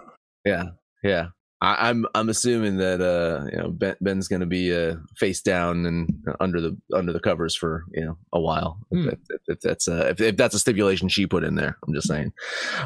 Yeah, 0.45 0.65
yeah. 1.03 1.27
I, 1.61 1.89
I'm 1.89 2.05
I'm 2.15 2.29
assuming 2.29 2.77
that 2.77 3.01
uh 3.01 3.45
you 3.51 3.57
know 3.57 3.69
ben, 3.69 3.95
Ben's 4.01 4.27
going 4.27 4.39
to 4.39 4.45
be 4.47 4.75
uh 4.75 4.95
face 5.15 5.41
down 5.41 5.85
and 5.85 6.09
under 6.39 6.59
the 6.59 6.75
under 6.93 7.13
the 7.13 7.19
covers 7.19 7.55
for 7.55 7.85
you 7.93 8.03
know 8.03 8.17
a 8.33 8.39
while. 8.39 8.79
Hmm. 8.91 9.09
If, 9.09 9.19
if, 9.29 9.41
if 9.47 9.59
that's 9.61 9.87
uh 9.87 10.07
if, 10.09 10.19
if 10.21 10.37
that's 10.37 10.55
a 10.55 10.59
stipulation 10.59 11.07
she 11.07 11.27
put 11.27 11.43
in 11.43 11.55
there, 11.55 11.77
I'm 11.87 11.93
just 11.93 12.07
saying. 12.07 12.33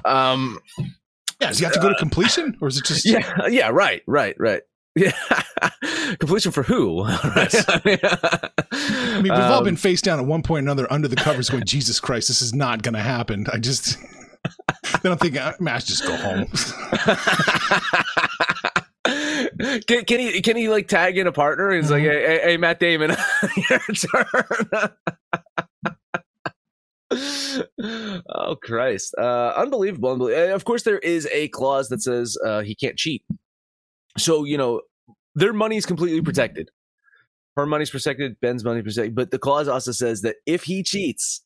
Um. 0.03 0.59
Yeah, 1.41 1.49
does 1.49 1.59
he 1.59 1.65
have 1.65 1.73
to 1.73 1.79
go 1.81 1.89
to 1.89 1.95
completion, 1.95 2.57
or 2.61 2.69
is 2.69 2.77
it 2.77 2.85
just? 2.85 3.05
Yeah. 3.09 3.47
Yeah. 3.47 3.69
Right. 3.69 4.01
Right. 4.07 4.35
Right. 4.39 4.61
Yeah. 4.97 5.11
Completion 6.19 6.53
for 6.53 6.63
who? 6.63 7.03
I 7.05 7.81
mean, 7.83 9.23
we've 9.23 9.31
all 9.33 9.57
Um, 9.59 9.63
been 9.65 9.75
face 9.75 10.01
down 10.01 10.19
at 10.21 10.25
one 10.25 10.41
point 10.41 10.63
or 10.63 10.67
another 10.67 10.87
under 10.89 11.09
the 11.09 11.17
covers, 11.17 11.49
going, 11.49 11.65
"Jesus 11.65 11.99
Christ, 11.99 12.29
this 12.29 12.41
is 12.41 12.53
not 12.53 12.81
going 12.81 12.93
to 12.93 13.01
happen." 13.01 13.45
I 13.51 13.57
just 13.57 13.97
then 15.03 15.11
I'm 15.11 15.17
thinking, 15.17 15.41
"Ah, 15.41 15.51
man, 15.59 15.75
I 15.75 15.79
should 15.79 15.87
just 15.89 16.05
go 16.05 16.15
home. 16.15 16.47
Can, 19.81 20.05
can 20.05 20.19
he 20.19 20.41
can 20.41 20.57
he 20.57 20.69
like 20.69 20.87
tag 20.87 21.17
in 21.17 21.27
a 21.27 21.31
partner? 21.31 21.71
He's 21.71 21.91
like, 21.91 22.03
hey, 22.03 22.25
hey, 22.25 22.39
hey, 22.43 22.57
Matt 22.57 22.79
Damon, 22.79 23.15
your 23.69 23.79
turn. 23.79 24.91
oh 28.29 28.55
Christ! 28.61 29.15
Uh, 29.17 29.53
unbelievable, 29.55 30.11
unbelievable. 30.11 30.55
Of 30.55 30.65
course, 30.65 30.83
there 30.83 30.99
is 30.99 31.27
a 31.31 31.47
clause 31.49 31.89
that 31.89 32.01
says 32.01 32.37
uh, 32.45 32.61
he 32.61 32.75
can't 32.75 32.97
cheat. 32.97 33.23
So 34.17 34.43
you 34.43 34.57
know 34.57 34.81
their 35.35 35.53
money 35.53 35.77
is 35.77 35.85
completely 35.85 36.21
protected. 36.21 36.69
Her 37.55 37.65
money's 37.65 37.89
protected. 37.89 38.39
Ben's 38.41 38.63
money 38.63 38.81
protected. 38.81 39.15
But 39.15 39.31
the 39.31 39.39
clause 39.39 39.67
also 39.67 39.91
says 39.91 40.21
that 40.21 40.37
if 40.45 40.63
he 40.63 40.83
cheats, 40.83 41.41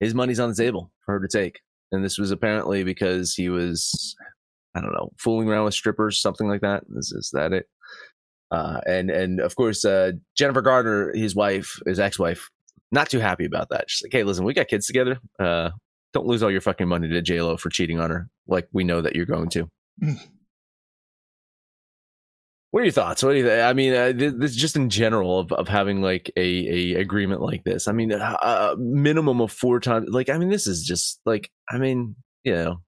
his 0.00 0.14
money's 0.14 0.40
on 0.40 0.50
the 0.50 0.54
table 0.54 0.92
for 1.04 1.14
her 1.14 1.20
to 1.20 1.28
take. 1.28 1.60
And 1.90 2.04
this 2.04 2.18
was 2.18 2.30
apparently 2.30 2.84
because 2.84 3.34
he 3.34 3.48
was 3.48 4.14
I 4.78 4.80
don't 4.80 4.92
know, 4.92 5.10
fooling 5.18 5.48
around 5.48 5.64
with 5.64 5.74
strippers, 5.74 6.20
something 6.20 6.48
like 6.48 6.60
that. 6.60 6.84
Is, 6.94 7.10
is 7.10 7.30
that 7.32 7.52
it? 7.52 7.66
Uh, 8.52 8.80
and 8.86 9.10
and 9.10 9.40
of 9.40 9.56
course, 9.56 9.84
uh, 9.84 10.12
Jennifer 10.36 10.62
Gardner, 10.62 11.12
his 11.14 11.34
wife, 11.34 11.80
his 11.84 11.98
ex-wife, 11.98 12.48
not 12.92 13.10
too 13.10 13.18
happy 13.18 13.44
about 13.44 13.70
that. 13.70 13.86
She's 13.88 14.02
like, 14.04 14.12
hey, 14.12 14.22
listen, 14.22 14.44
we 14.44 14.54
got 14.54 14.68
kids 14.68 14.86
together. 14.86 15.18
Uh, 15.38 15.70
don't 16.12 16.26
lose 16.26 16.42
all 16.44 16.50
your 16.50 16.60
fucking 16.60 16.86
money 16.88 17.08
to 17.08 17.20
J 17.20 17.42
Lo 17.42 17.56
for 17.56 17.70
cheating 17.70 17.98
on 17.98 18.10
her, 18.10 18.28
like 18.46 18.68
we 18.72 18.84
know 18.84 19.02
that 19.02 19.16
you're 19.16 19.26
going 19.26 19.50
to. 19.50 19.68
Mm. 20.02 20.20
What 22.70 22.80
are 22.80 22.84
your 22.84 22.92
thoughts? 22.92 23.22
What 23.22 23.32
do 23.32 23.38
you 23.38 23.46
think? 23.46 23.62
I 23.62 23.72
mean, 23.72 23.94
uh, 23.94 24.12
this, 24.14 24.34
this 24.36 24.54
just 24.54 24.76
in 24.76 24.90
general 24.90 25.40
of, 25.40 25.52
of 25.52 25.68
having 25.68 26.02
like 26.02 26.30
a, 26.36 26.40
a 26.40 27.00
agreement 27.00 27.40
like 27.40 27.64
this. 27.64 27.88
I 27.88 27.92
mean, 27.92 28.12
a, 28.12 28.16
a 28.18 28.76
minimum 28.78 29.40
of 29.40 29.50
four 29.50 29.80
times. 29.80 30.10
Like, 30.10 30.28
I 30.28 30.36
mean, 30.36 30.50
this 30.50 30.66
is 30.66 30.84
just 30.84 31.18
like, 31.24 31.50
I 31.70 31.78
mean, 31.78 32.14
you 32.44 32.52
know, 32.52 32.82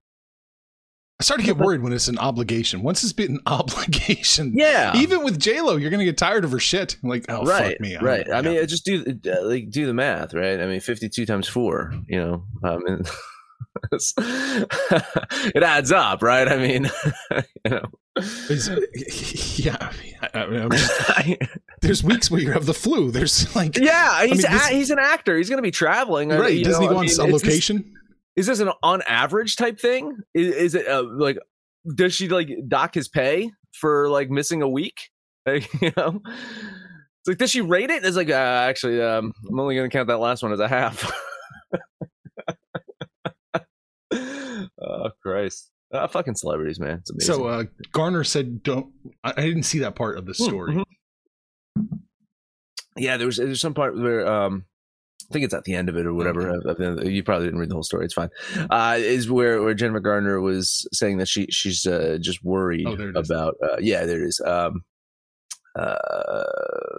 I 1.20 1.22
start 1.22 1.38
to 1.40 1.46
get 1.46 1.58
worried 1.58 1.82
when 1.82 1.92
it's 1.92 2.08
an 2.08 2.18
obligation. 2.18 2.82
Once 2.82 3.04
it's 3.04 3.12
been 3.12 3.32
an 3.34 3.40
obligation, 3.46 4.52
yeah. 4.56 4.96
even 4.96 5.22
with 5.22 5.38
J 5.38 5.60
Lo, 5.60 5.76
you're 5.76 5.90
gonna 5.90 6.04
get 6.06 6.16
tired 6.16 6.44
of 6.44 6.50
her 6.52 6.58
shit. 6.58 6.96
Like, 7.02 7.26
oh 7.28 7.44
right, 7.44 7.72
fuck 7.72 7.80
me, 7.80 7.94
I'm- 7.94 8.04
right. 8.04 8.26
I 8.32 8.40
mean, 8.40 8.66
just 8.66 8.84
do 8.86 9.04
like 9.42 9.70
do 9.70 9.84
the 9.86 9.92
math, 9.94 10.32
right? 10.34 10.58
I 10.60 10.66
mean, 10.66 10.80
fifty-two 10.80 11.26
times 11.26 11.46
four. 11.46 11.92
You 12.08 12.18
know, 12.20 12.44
I 12.64 12.76
mean, 12.78 13.02
it 15.54 15.62
adds 15.62 15.92
up, 15.92 16.22
right? 16.22 16.48
I 16.48 16.56
mean, 16.56 16.90
you 17.64 17.70
know, 17.70 17.82
yeah, 19.56 19.90
I- 20.22 20.30
I 20.40 20.46
mean, 20.48 20.70
just- 20.70 21.02
there's 21.82 22.02
weeks 22.04 22.30
where 22.30 22.40
you 22.40 22.52
have 22.52 22.66
the 22.66 22.74
flu. 22.74 23.10
There's 23.10 23.54
like, 23.54 23.76
yeah. 23.76 24.22
He's 24.24 24.42
mean, 24.42 24.52
this- 24.52 24.70
a, 24.70 24.74
he's 24.74 24.90
an 24.90 24.98
actor. 24.98 25.36
He's 25.36 25.48
going 25.48 25.58
to 25.58 25.62
be 25.62 25.70
traveling. 25.70 26.30
Right? 26.30 26.62
Doesn't 26.64 26.82
know, 26.82 26.88
he 26.88 26.94
go 26.94 26.94
I 26.94 26.98
on 27.00 27.00
mean, 27.02 27.02
a 27.02 27.04
it's 27.04 27.16
just- 27.16 27.44
location? 27.44 27.96
Is 28.36 28.46
this 28.46 28.60
an 28.60 28.70
on 28.82 29.02
average 29.02 29.56
type 29.56 29.80
thing? 29.80 30.16
Is, 30.34 30.54
is 30.54 30.74
it 30.74 30.88
uh, 30.88 31.04
like 31.04 31.38
does 31.94 32.14
she 32.14 32.28
like 32.28 32.50
dock 32.68 32.94
his 32.94 33.08
pay 33.08 33.50
for 33.72 34.08
like 34.08 34.30
missing 34.30 34.62
a 34.62 34.68
week? 34.68 34.98
Like, 35.46 35.72
you 35.80 35.90
know, 35.96 36.20
it's 36.26 37.26
like 37.26 37.38
does 37.38 37.50
she 37.50 37.62
rate 37.62 37.88
it? 37.88 38.04
It's 38.04 38.14
like 38.16 38.28
uh, 38.28 38.32
actually, 38.68 39.00
um, 39.02 39.32
I'm 39.48 39.58
only 39.58 39.74
going 39.74 39.88
to 39.88 39.96
count 39.96 40.08
that 40.08 40.18
last 40.20 40.42
one 40.42 40.52
as 40.52 40.60
a 40.60 40.68
half. 40.68 41.10
oh 44.82 45.10
Christ! 45.22 45.70
Uh, 45.92 46.06
fucking 46.08 46.34
celebrities, 46.34 46.78
man. 46.78 46.98
It's 46.98 47.10
amazing. 47.10 47.34
So 47.34 47.46
uh, 47.46 47.64
Garner 47.92 48.22
said, 48.22 48.62
"Don't." 48.62 48.92
I, 49.24 49.32
I 49.34 49.46
didn't 49.46 49.62
see 49.62 49.78
that 49.78 49.94
part 49.94 50.18
of 50.18 50.26
the 50.26 50.34
story. 50.34 50.74
Mhm. 50.74 50.84
yeah, 52.96 53.16
there 53.16 53.26
was 53.26 53.38
there's 53.38 53.62
some 53.62 53.74
part 53.74 53.96
where 53.96 54.26
um 54.26 54.66
I 55.30 55.32
think 55.32 55.44
it's 55.44 55.54
at 55.54 55.64
the 55.64 55.74
end 55.74 55.88
of 55.88 55.96
it 55.96 56.06
or 56.06 56.12
whatever. 56.14 56.50
uh, 56.50 57.02
You 57.04 57.22
probably 57.22 57.46
didn't 57.46 57.60
read 57.60 57.70
the 57.70 57.74
whole 57.74 57.82
story. 57.84 58.04
It's 58.04 58.14
fine. 58.14 58.30
Uh, 58.68 58.96
is 58.98 59.30
where 59.30 59.62
where 59.62 59.74
Jennifer 59.74 60.00
Garner 60.00 60.40
was 60.40 60.88
saying 60.92 61.18
that 61.18 61.28
she 61.28 61.46
she's 61.50 61.86
uh, 61.86 62.18
just 62.20 62.42
worried 62.44 62.86
Oh, 62.86 62.96
there 62.96 63.10
it 63.10 63.16
is. 63.16 63.30
about. 63.30 63.54
Uh, 63.62 63.76
yeah, 63.78 64.04
there 64.06 64.22
it 64.22 64.26
is. 64.26 64.40
Um, 64.44 64.82
uh, 65.78 66.42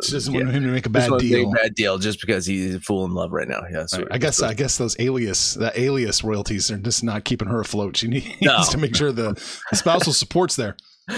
She 0.03 0.13
doesn't 0.13 0.33
yeah. 0.33 0.41
want 0.43 0.55
him 0.55 0.63
to 0.63 0.69
make 0.69 0.85
a 0.85 0.89
bad 0.89 1.11
deal. 1.19 1.49
a 1.49 1.53
bad 1.53 1.75
deal 1.75 1.97
just 1.97 2.21
because 2.21 2.45
he's 2.45 2.77
full 2.83 3.03
in 3.05 3.11
love 3.11 3.31
right 3.31 3.47
now. 3.47 3.61
Yeah, 3.71 3.85
so 3.85 4.05
I 4.11 4.17
guess 4.17 4.41
I 4.41 4.53
guess 4.53 4.77
those 4.77 4.95
alias 4.99 5.55
that 5.55 5.77
alias 5.77 6.23
royalties 6.23 6.71
are 6.71 6.77
just 6.77 7.03
not 7.03 7.25
keeping 7.25 7.49
her 7.49 7.59
afloat. 7.59 7.97
She 7.97 8.07
needs 8.09 8.27
No. 8.41 8.63
to 8.69 8.77
make 8.77 8.95
sure 8.95 9.11
the, 9.11 9.35
spousal 9.73 10.13
support's 10.13 10.55
there. 10.55 10.77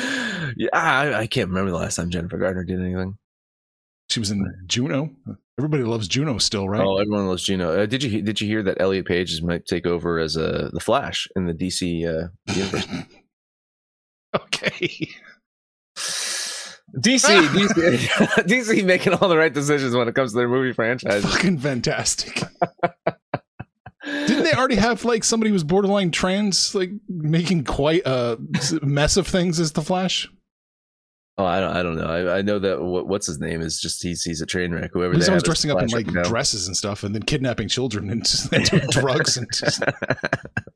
yeah, 0.58 0.70
I, 0.74 1.14
I 1.14 1.28
can't 1.28 1.50
remember 1.50 1.72
the 1.72 1.78
last 1.78 1.96
time 1.96 2.10
Jennifer 2.10 2.38
Garner 2.38 2.64
did 2.64 2.80
anything. 2.80 3.18
She 4.10 4.20
was 4.20 4.32
in 4.32 4.46
Juno. 4.66 5.12
Everybody 5.60 5.84
loves 5.84 6.08
Juno 6.08 6.40
still, 6.40 6.68
right? 6.68 6.82
Oh, 6.82 6.98
everyone 6.98 7.28
loves 7.28 7.44
Juno. 7.44 7.84
Uh, 7.84 7.86
did 7.86 8.02
you 8.02 8.24
did 8.24 8.42
you 8.42 8.48
hear 8.48 8.64
that 8.64 8.82
Elliot 8.82 9.06
Page 9.06 9.32
is 9.32 9.42
might 9.42 9.66
take 9.66 9.86
over 9.86 10.20
as 10.20 10.36
a 10.36 10.72
the 10.74 10.80
Flash 10.80 11.28
in 11.36 11.46
the 11.46 11.54
DC 11.54 12.08
uh, 12.08 12.30
universe? 12.54 12.88
okay. 14.36 15.08
DC, 16.96 17.48
DC, 17.48 18.08
DC 18.46 18.86
making 18.86 19.14
all 19.14 19.28
the 19.28 19.38
right 19.38 19.54
decisions 19.54 19.96
when 19.96 20.08
it 20.08 20.16
comes 20.16 20.32
to 20.32 20.38
their 20.38 20.48
movie 20.48 20.74
franchise. 20.74 21.24
Fucking 21.24 21.60
fantastic. 21.60 22.44
Didn't 24.04 24.44
they 24.44 24.54
already 24.54 24.76
have 24.76 25.06
like 25.06 25.24
somebody 25.24 25.50
who 25.50 25.54
was 25.54 25.64
borderline 25.64 26.12
trans, 26.12 26.76
like 26.76 26.92
making 27.08 27.64
quite 27.64 28.04
a 28.06 28.38
mess 28.82 29.18
of 29.18 29.28
things 29.28 29.60
as 29.60 29.72
the 29.72 29.82
Flash? 29.82 30.30
Oh, 31.36 31.46
I 31.46 31.60
don't, 31.60 31.76
I 31.76 31.82
don't 31.82 31.96
know. 31.96 32.06
I, 32.06 32.38
I 32.38 32.42
know 32.44 32.60
that 32.60 32.80
what, 32.84 33.08
what's 33.08 33.26
his 33.26 33.40
name 33.40 33.62
is 33.62 33.80
just 33.82 34.04
he's 34.04 34.22
he's 34.24 34.40
a 34.42 34.46
train 34.46 34.72
wreck. 34.72 34.92
Whoever 34.94 35.16
He's 35.16 35.28
always 35.28 35.42
dressing 35.42 35.72
up 35.72 35.82
in 35.82 35.88
like 35.90 36.06
now. 36.08 36.22
dresses 36.24 36.68
and 36.68 36.78
stuff, 36.78 37.04
and 37.04 37.16
then 37.16 37.24
kidnapping 37.24 37.68
children 37.70 38.12
and 38.12 38.24
just 38.24 38.52
doing 38.72 38.84
drugs 38.92 39.36
and 39.36 39.48
just 39.52 39.82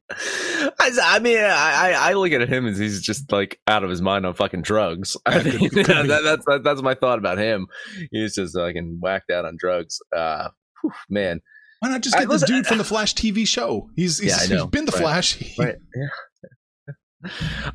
I, 0.09 0.91
I 1.03 1.19
mean, 1.19 1.37
I, 1.37 1.45
I 1.45 2.09
I 2.09 2.13
look 2.13 2.31
at 2.31 2.47
him 2.49 2.65
as 2.65 2.77
he's 2.77 3.01
just 3.01 3.31
like 3.31 3.59
out 3.67 3.83
of 3.83 3.89
his 3.89 4.01
mind 4.01 4.25
on 4.25 4.33
fucking 4.33 4.63
drugs. 4.63 5.15
I 5.25 5.35
Yeah, 5.37 5.43
could- 5.43 5.61
mean, 5.61 5.69
could 5.69 5.75
be. 5.87 5.93
that, 5.93 6.23
that's 6.23 6.45
that, 6.45 6.63
that's 6.63 6.81
my 6.81 6.95
thought 6.95 7.19
about 7.19 7.37
him. 7.37 7.67
He's 8.11 8.35
just 8.35 8.55
fucking 8.55 8.97
whacked 8.99 9.29
out 9.31 9.45
on 9.45 9.57
drugs. 9.59 9.99
Uh, 10.15 10.49
whew, 10.81 10.91
man, 11.09 11.41
why 11.81 11.89
not 11.89 12.01
just 12.01 12.15
I- 12.15 12.21
get 12.21 12.29
this 12.29 12.41
listen, 12.41 12.55
dude 12.55 12.65
from 12.67 12.77
the 12.79 12.83
Flash 12.83 13.13
TV 13.13 13.47
show? 13.47 13.89
He's 13.95 14.17
he's, 14.19 14.29
Yeah, 14.31 14.37
I 14.37 14.39
he's 14.41 14.49
know. 14.49 14.65
been 14.67 14.85
the 14.85 14.91
Right. 14.93 15.01
Flash. 15.01 15.57
Right? 15.59 15.75
Yeah. 15.95 16.07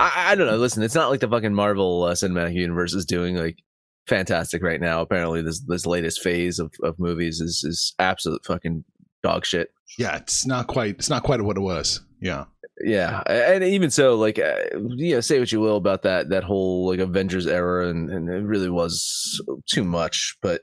I, 0.01 0.33
I 0.33 0.35
don't 0.35 0.47
know. 0.47 0.57
Listen, 0.57 0.83
it's 0.83 0.95
not 0.95 1.11
like 1.11 1.21
the 1.21 1.29
fucking 1.29 1.55
Marvel 1.55 2.05
uh, 2.05 2.13
Cinematic 2.13 2.55
Universe 2.55 2.95
is 2.95 3.05
doing 3.05 3.37
like 3.37 3.59
fantastic 4.07 4.63
right 4.63 4.81
now. 4.81 5.01
Apparently, 5.01 5.43
this 5.43 5.61
this 5.61 5.87
latest 5.87 6.23
phase 6.23 6.59
of, 6.59 6.73
of 6.83 6.99
movies 6.99 7.41
is 7.41 7.65
is 7.65 7.95
absolute 7.99 8.45
fucking 8.45 8.85
dog 9.23 9.45
shit. 9.45 9.73
Yeah, 9.99 10.17
it's 10.17 10.47
not 10.47 10.67
quite. 10.67 10.97
It's 10.97 11.11
not 11.11 11.23
quite 11.23 11.41
what 11.43 11.57
it 11.57 11.61
was. 11.61 12.01
Yeah, 12.21 12.45
Yeah, 12.81 13.23
and 13.27 13.63
even 13.63 13.91
so, 13.91 14.17
like 14.17 14.39
uh, 14.39 14.57
you 14.75 15.15
know, 15.15 15.21
say 15.21 15.39
what 15.39 15.53
you 15.53 15.61
will 15.61 15.77
about 15.77 16.03
that 16.03 16.31
that 16.31 16.43
whole 16.43 16.87
like 16.89 17.01
Avengers 17.01 17.47
era, 17.47 17.89
and, 17.89 18.09
and 18.11 18.31
it 18.31 18.45
really 18.45 18.71
was 18.71 19.43
too 19.67 19.85
much. 19.85 20.37
But 20.41 20.63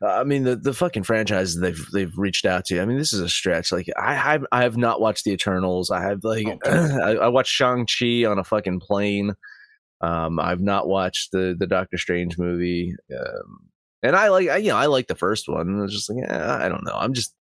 uh, 0.00 0.14
I 0.14 0.24
mean, 0.24 0.44
the, 0.44 0.54
the 0.54 0.72
fucking 0.72 1.02
franchises 1.02 1.58
they've 1.60 1.84
they've 1.92 2.16
reached 2.16 2.46
out 2.46 2.66
to. 2.66 2.80
I 2.80 2.86
mean, 2.86 2.98
this 2.98 3.12
is 3.12 3.20
a 3.20 3.28
stretch. 3.28 3.72
Like 3.72 3.88
I 3.98 4.14
have 4.14 4.46
I 4.52 4.62
have 4.62 4.76
not 4.76 5.00
watched 5.00 5.24
the 5.24 5.32
Eternals. 5.32 5.90
I 5.90 6.02
have 6.02 6.22
like 6.22 6.46
Okay. 6.66 6.70
I, 6.70 7.10
I 7.16 7.28
watched 7.28 7.52
Shang 7.52 7.84
Chi 7.84 8.24
on 8.24 8.38
a 8.38 8.44
fucking 8.44 8.80
plane. 8.80 9.34
Um, 10.00 10.38
I've 10.38 10.62
not 10.62 10.86
watched 10.86 11.32
the 11.32 11.56
the 11.58 11.66
Doctor 11.66 11.98
Strange 11.98 12.38
movie. 12.38 12.94
Um, 13.12 13.70
and 14.02 14.14
I 14.14 14.28
like 14.28 14.48
I, 14.48 14.58
you 14.58 14.68
know 14.68 14.76
I 14.76 14.86
like 14.86 15.08
the 15.08 15.16
first 15.16 15.48
one. 15.48 15.78
I 15.78 15.82
was 15.82 15.92
just 15.92 16.10
like 16.10 16.24
yeah, 16.28 16.58
I 16.62 16.68
don't 16.68 16.84
know. 16.84 16.94
I'm 16.94 17.12
just 17.12 17.34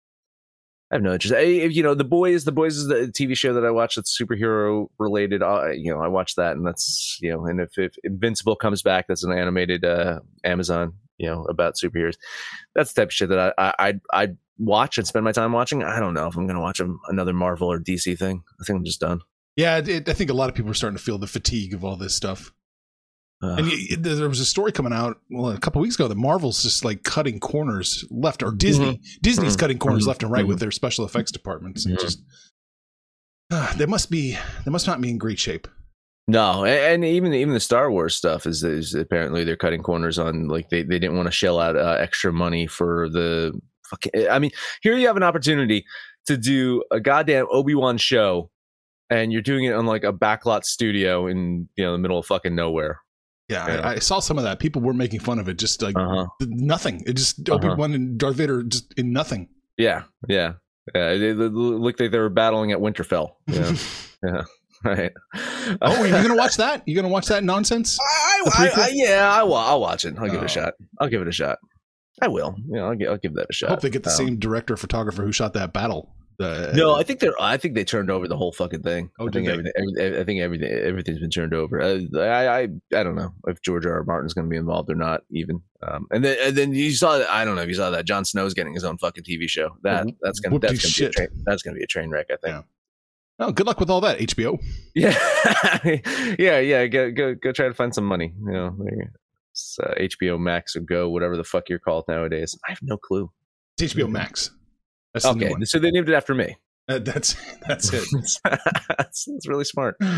I 0.90 0.95
have 0.95 1.02
no 1.02 1.12
interest. 1.12 1.35
I, 1.35 1.40
you 1.42 1.83
know, 1.83 1.95
the 1.95 2.04
boys. 2.04 2.45
The 2.45 2.52
boys 2.52 2.76
is 2.76 2.87
the 2.88 3.12
TV 3.12 3.37
show 3.37 3.52
that 3.52 3.64
I 3.64 3.71
watch 3.71 3.97
that's 3.97 4.18
superhero 4.18 4.87
related. 4.99 5.42
I, 5.42 5.73
you 5.73 5.92
know, 5.92 6.00
I 6.00 6.09
watch 6.09 6.35
that, 6.37 6.57
and 6.57 6.66
that's 6.66 7.18
you 7.21 7.30
know, 7.30 7.45
and 7.47 7.61
if, 7.61 7.76
if 7.76 7.92
Invincible 8.04 8.57
comes 8.57 8.80
back, 8.83 9.07
that's 9.07 9.23
an 9.25 9.33
animated 9.33 9.85
uh, 9.85 10.21
Amazon, 10.45 10.95
you 11.18 11.26
know, 11.26 11.45
about 11.45 11.75
superheroes. 11.76 12.16
That's 12.75 12.92
the 12.95 13.02
type 13.02 13.09
of 13.09 13.12
shit 13.12 13.28
that 13.28 13.54
I 13.59 13.64
I 13.68 13.75
I'd, 13.88 14.00
I'd 14.14 14.37
watch 14.59 14.97
and 14.99 15.07
spend 15.07 15.25
my 15.25 15.33
time 15.33 15.52
watching. 15.52 15.83
I 15.85 16.00
don't 16.00 16.14
know 16.14 16.26
if 16.26 16.37
I'm 16.37 16.47
going 16.47 16.57
to 16.57 16.62
watch 16.62 16.80
another 17.09 17.33
Marvel 17.35 17.71
or 17.71 17.78
DC 17.78 18.18
thing. 18.18 18.42
I 18.61 18.64
think 18.64 18.78
I'm 18.78 18.85
just 18.85 19.00
done. 19.00 19.21
yeah. 19.57 19.76
It- 19.78 20.09
I 20.09 20.12
think 20.14 20.30
a 20.30 20.35
lot 20.35 20.49
of 20.49 20.54
people 20.54 20.71
are 20.71 20.75
starting 20.75 20.97
to 20.97 21.02
feel 21.02 21.18
the 21.18 21.26
fatigue 21.26 21.75
of 21.75 21.85
all 21.85 21.97
this 21.97 22.14
stuff. 22.14 22.52
Uh, 23.40 23.54
And 23.59 23.66
y- 23.68 23.87
y- 23.90 23.97
there 24.00 24.28
was 24.28 24.40
a 24.40 24.45
story 24.45 24.73
coming 24.73 24.92
out 24.92 25.21
well 25.30 25.52
a 25.52 25.59
couple 25.61 25.80
weeks 25.80 25.95
ago 25.95 26.09
that 26.09 26.16
Marvel's 26.16 26.62
just 26.62 26.85
like 26.85 27.04
cutting 27.04 27.38
corners 27.38 28.04
left, 28.11 28.42
or 28.42 28.50
Disney. 28.50 29.00
Disney's 29.23 29.54
Mhm. 29.57 29.61
cutting 29.61 29.78
corners 29.78 30.04
Mhm. 30.04 30.09
left 30.09 30.23
and 30.25 30.33
right 30.33 30.47
with 30.47 30.57
Mhm. 30.57 30.61
their 30.61 30.71
special 30.73 31.04
effects 31.04 31.30
departments. 31.30 31.87
And 31.87 31.99
just 32.00 32.21
uh, 33.50 33.73
they 33.76 33.87
must 33.87 34.11
be 34.11 34.37
they 34.64 34.71
must 34.71 34.87
not 34.87 35.00
be 35.00 35.09
in 35.11 35.18
great 35.18 35.38
shape. 35.38 35.68
No, 36.26 36.64
and 36.64 37.04
even 37.04 37.33
even 37.33 37.54
the 37.54 37.61
Star 37.61 37.90
Wars 37.90 38.14
stuff 38.14 38.45
is, 38.47 38.62
is 38.62 38.92
apparently 38.95 39.45
they're 39.45 39.57
cutting 39.57 39.83
corners 39.83 40.18
on 40.18 40.49
like 40.49 40.68
they, 40.68 40.83
they 40.83 40.99
didn't 40.99 41.16
want 41.16 41.26
to 41.26 41.33
shell 41.33 41.59
out 41.59 41.76
uh, 41.76 41.97
extra 41.99 42.33
money 42.33 42.66
for 42.66 43.09
the 43.09 43.59
fucking. 43.88 44.28
I 44.28 44.38
mean, 44.38 44.50
here 44.83 44.97
you 44.99 45.07
have 45.07 45.16
an 45.16 45.23
opportunity 45.23 45.87
to 46.26 46.37
do 46.37 46.83
a 46.90 47.00
goddamn 47.00 47.47
Obi 47.50 47.75
Wan 47.75 47.97
show, 47.97 48.50
and 49.09 49.33
you're 49.33 49.40
doing 49.40 49.64
it 49.64 49.73
on 49.73 49.87
like 49.87 50.04
a 50.04 50.12
backlot 50.12 50.64
studio 50.64 51.26
in 51.28 51.68
you 51.76 51.85
know 51.85 51.92
the 51.92 51.99
middle 51.99 52.18
of 52.18 52.26
fucking 52.26 52.54
nowhere. 52.54 53.00
Yeah, 53.49 53.67
Yeah. 53.67 53.81
I, 53.88 53.93
I 53.95 53.99
saw 53.99 54.21
some 54.21 54.37
of 54.38 54.45
that. 54.45 54.59
People 54.59 54.83
were 54.83 54.93
making 54.95 55.21
fun 55.21 55.38
of 55.38 55.49
it, 55.49 55.59
just 55.59 55.81
like 55.83 55.97
Uh 55.97 56.09
huh. 56.09 56.26
nothing. 56.40 57.02
It 57.07 57.14
just 57.14 57.49
Uh-huh. 57.49 57.55
Obi 57.57 57.69
Wan 57.75 57.95
and 57.95 58.19
Darth 58.19 58.37
Vader 58.37 58.62
just 58.62 58.93
in 58.95 59.12
nothing. 59.12 59.49
Yeah, 59.76 60.02
yeah, 60.28 60.55
yeah. 60.95 61.11
They, 61.12 61.33
they 61.33 61.35
looked 61.35 62.00
like 62.00 62.11
they 62.11 62.19
were 62.19 62.28
battling 62.28 62.73
at 62.73 62.78
Winterfell. 62.78 63.31
Yeah, 63.47 63.75
yeah. 64.25 64.43
Right. 64.85 65.11
oh, 65.83 66.00
are 66.02 66.07
you 66.07 66.12
gonna 66.12 66.37
watch 66.37 66.57
that? 66.59 66.85
You're 66.87 66.95
gonna 67.02 67.12
watch 67.12 67.26
that 67.26 67.43
nonsense? 67.43 67.99
I, 68.00 68.43
I. 68.47 68.71
I, 68.76 68.90
yeah, 68.93 69.28
I 69.28 69.43
will. 69.43 69.57
I'll 69.57 69.81
watch 69.81 70.05
it. 70.05 70.14
I'll 70.17 70.26
give 70.26 70.35
it 70.37 70.43
Oh. 70.43 70.45
a 70.45 70.49
shot. 70.49 70.75
I'll 71.00 71.09
give 71.09 71.21
it 71.21 71.26
a 71.26 71.33
shot. 71.33 71.59
I 72.23 72.28
will. 72.28 72.55
Yeah, 72.69 72.85
I'll, 72.85 72.95
give, 72.95 73.09
I'll 73.11 73.17
give 73.19 73.35
that 73.35 73.47
a 73.50 73.52
shot. 73.52 73.71
I 73.71 73.73
hope 73.73 73.81
they 73.81 73.90
get 73.90 74.05
the 74.05 74.11
Um, 74.11 74.17
same 74.17 74.38
director 74.38 74.76
photographer 74.76 75.25
who 75.25 75.33
shot 75.33 75.55
that 75.55 75.73
battle. 75.73 76.14
Uh, 76.40 76.71
No, 76.75 76.95
I 76.95 77.02
think 77.02 77.18
they're. 77.21 77.35
I 77.40 77.57
think 77.57 77.75
they 77.75 77.85
turned 77.85 78.11
over 78.11 78.28
the 78.28 78.37
whole 78.37 78.52
fucking 78.52 78.83
thing. 78.83 79.11
Oh, 79.18 79.26
I 79.28 79.30
think 79.30 79.49
everything. 79.49 79.73
Every, 79.76 80.21
I 80.21 80.25
think 80.25 80.40
everything. 80.40 80.71
Everything's 80.71 81.18
been 81.18 81.30
turned 81.30 81.52
over. 81.52 81.80
Uh, 81.80 82.00
I. 82.16 82.61
I. 82.61 82.68
I 82.95 83.02
don't 83.02 83.16
know 83.16 83.33
if 83.49 83.61
George 83.62 83.85
R. 83.87 83.95
R. 83.95 84.04
Martin's 84.04 84.35
going 84.35 84.45
to 84.47 84.50
be 84.50 84.57
involved 84.57 84.90
or 84.90 84.95
not. 84.95 85.23
Even. 85.30 85.61
Um. 85.83 86.07
And 86.12 86.25
then. 86.25 86.37
And 86.40 86.57
then 86.57 86.73
you 86.75 86.92
saw. 86.92 87.18
that 87.18 87.28
I 87.28 87.45
don't 87.45 87.57
know 87.57 87.62
if 87.62 87.68
you 87.68 87.75
saw 87.75 87.90
that. 87.90 88.04
Jon 88.04 88.25
Snow's 88.25 88.54
getting 88.54 88.73
his 88.75 88.85
own 88.85 88.99
fucking 88.99 89.25
TV 89.25 89.49
show. 89.49 89.76
That. 89.83 90.07
Oh, 90.07 90.12
That's 90.23 90.38
gonna. 90.40 90.59
That's 90.61 90.73
gonna 90.75 90.80
shit. 90.80 91.12
be 91.16 91.23
a 91.25 91.26
train. 91.26 91.42
That's 91.45 91.62
gonna 91.62 91.76
be 91.76 91.83
a 91.83 91.88
train 91.88 92.11
wreck. 92.11 92.26
I 92.30 92.37
think. 92.37 92.54
Yeah. 92.54 92.62
oh, 93.47 93.50
good 93.52 93.66
luck 93.66 93.80
with 93.80 93.90
all 93.90 94.00
that, 94.02 94.18
HBO. 94.18 94.59
Yeah. 94.95 95.16
Yeah. 96.38 96.59
Yeah. 96.61 96.87
Go. 96.87 97.11
Go. 97.11 97.35
Go. 97.35 97.50
Try 97.52 97.66
to 97.66 97.75
find 97.75 97.92
some 97.95 98.04
money. 98.04 98.33
You 98.47 98.52
know. 98.52 98.76
it's, 99.52 99.76
uh, 99.83 99.95
HBO 99.99 100.38
Max 100.38 100.76
or 100.76 100.80
Go, 100.80 101.09
whatever 101.09 101.37
the 101.37 101.45
fuck 101.45 101.68
you're 101.68 101.78
called 101.80 102.04
nowadays. 102.09 102.57
I 102.68 102.71
have 102.71 102.83
no 102.83 102.97
clue. 102.97 103.30
It's 103.78 103.92
HBO 103.95 104.09
Max. 104.11 104.52
That's 105.14 105.24
the 105.24 105.34
new 105.34 105.44
Okay, 105.46 105.52
one. 105.52 105.66
so 105.66 105.78
they 105.78 105.90
named 105.90 106.08
it 106.08 106.14
after 106.14 106.34
me. 106.34 106.56
Uh, 106.88 106.98
that's 106.98 107.36
that's 107.68 107.92
it. 107.92 108.04
that's, 108.44 109.24
that's 109.26 109.46
really 109.46 109.64
smart. 109.64 109.96
All 110.02 110.08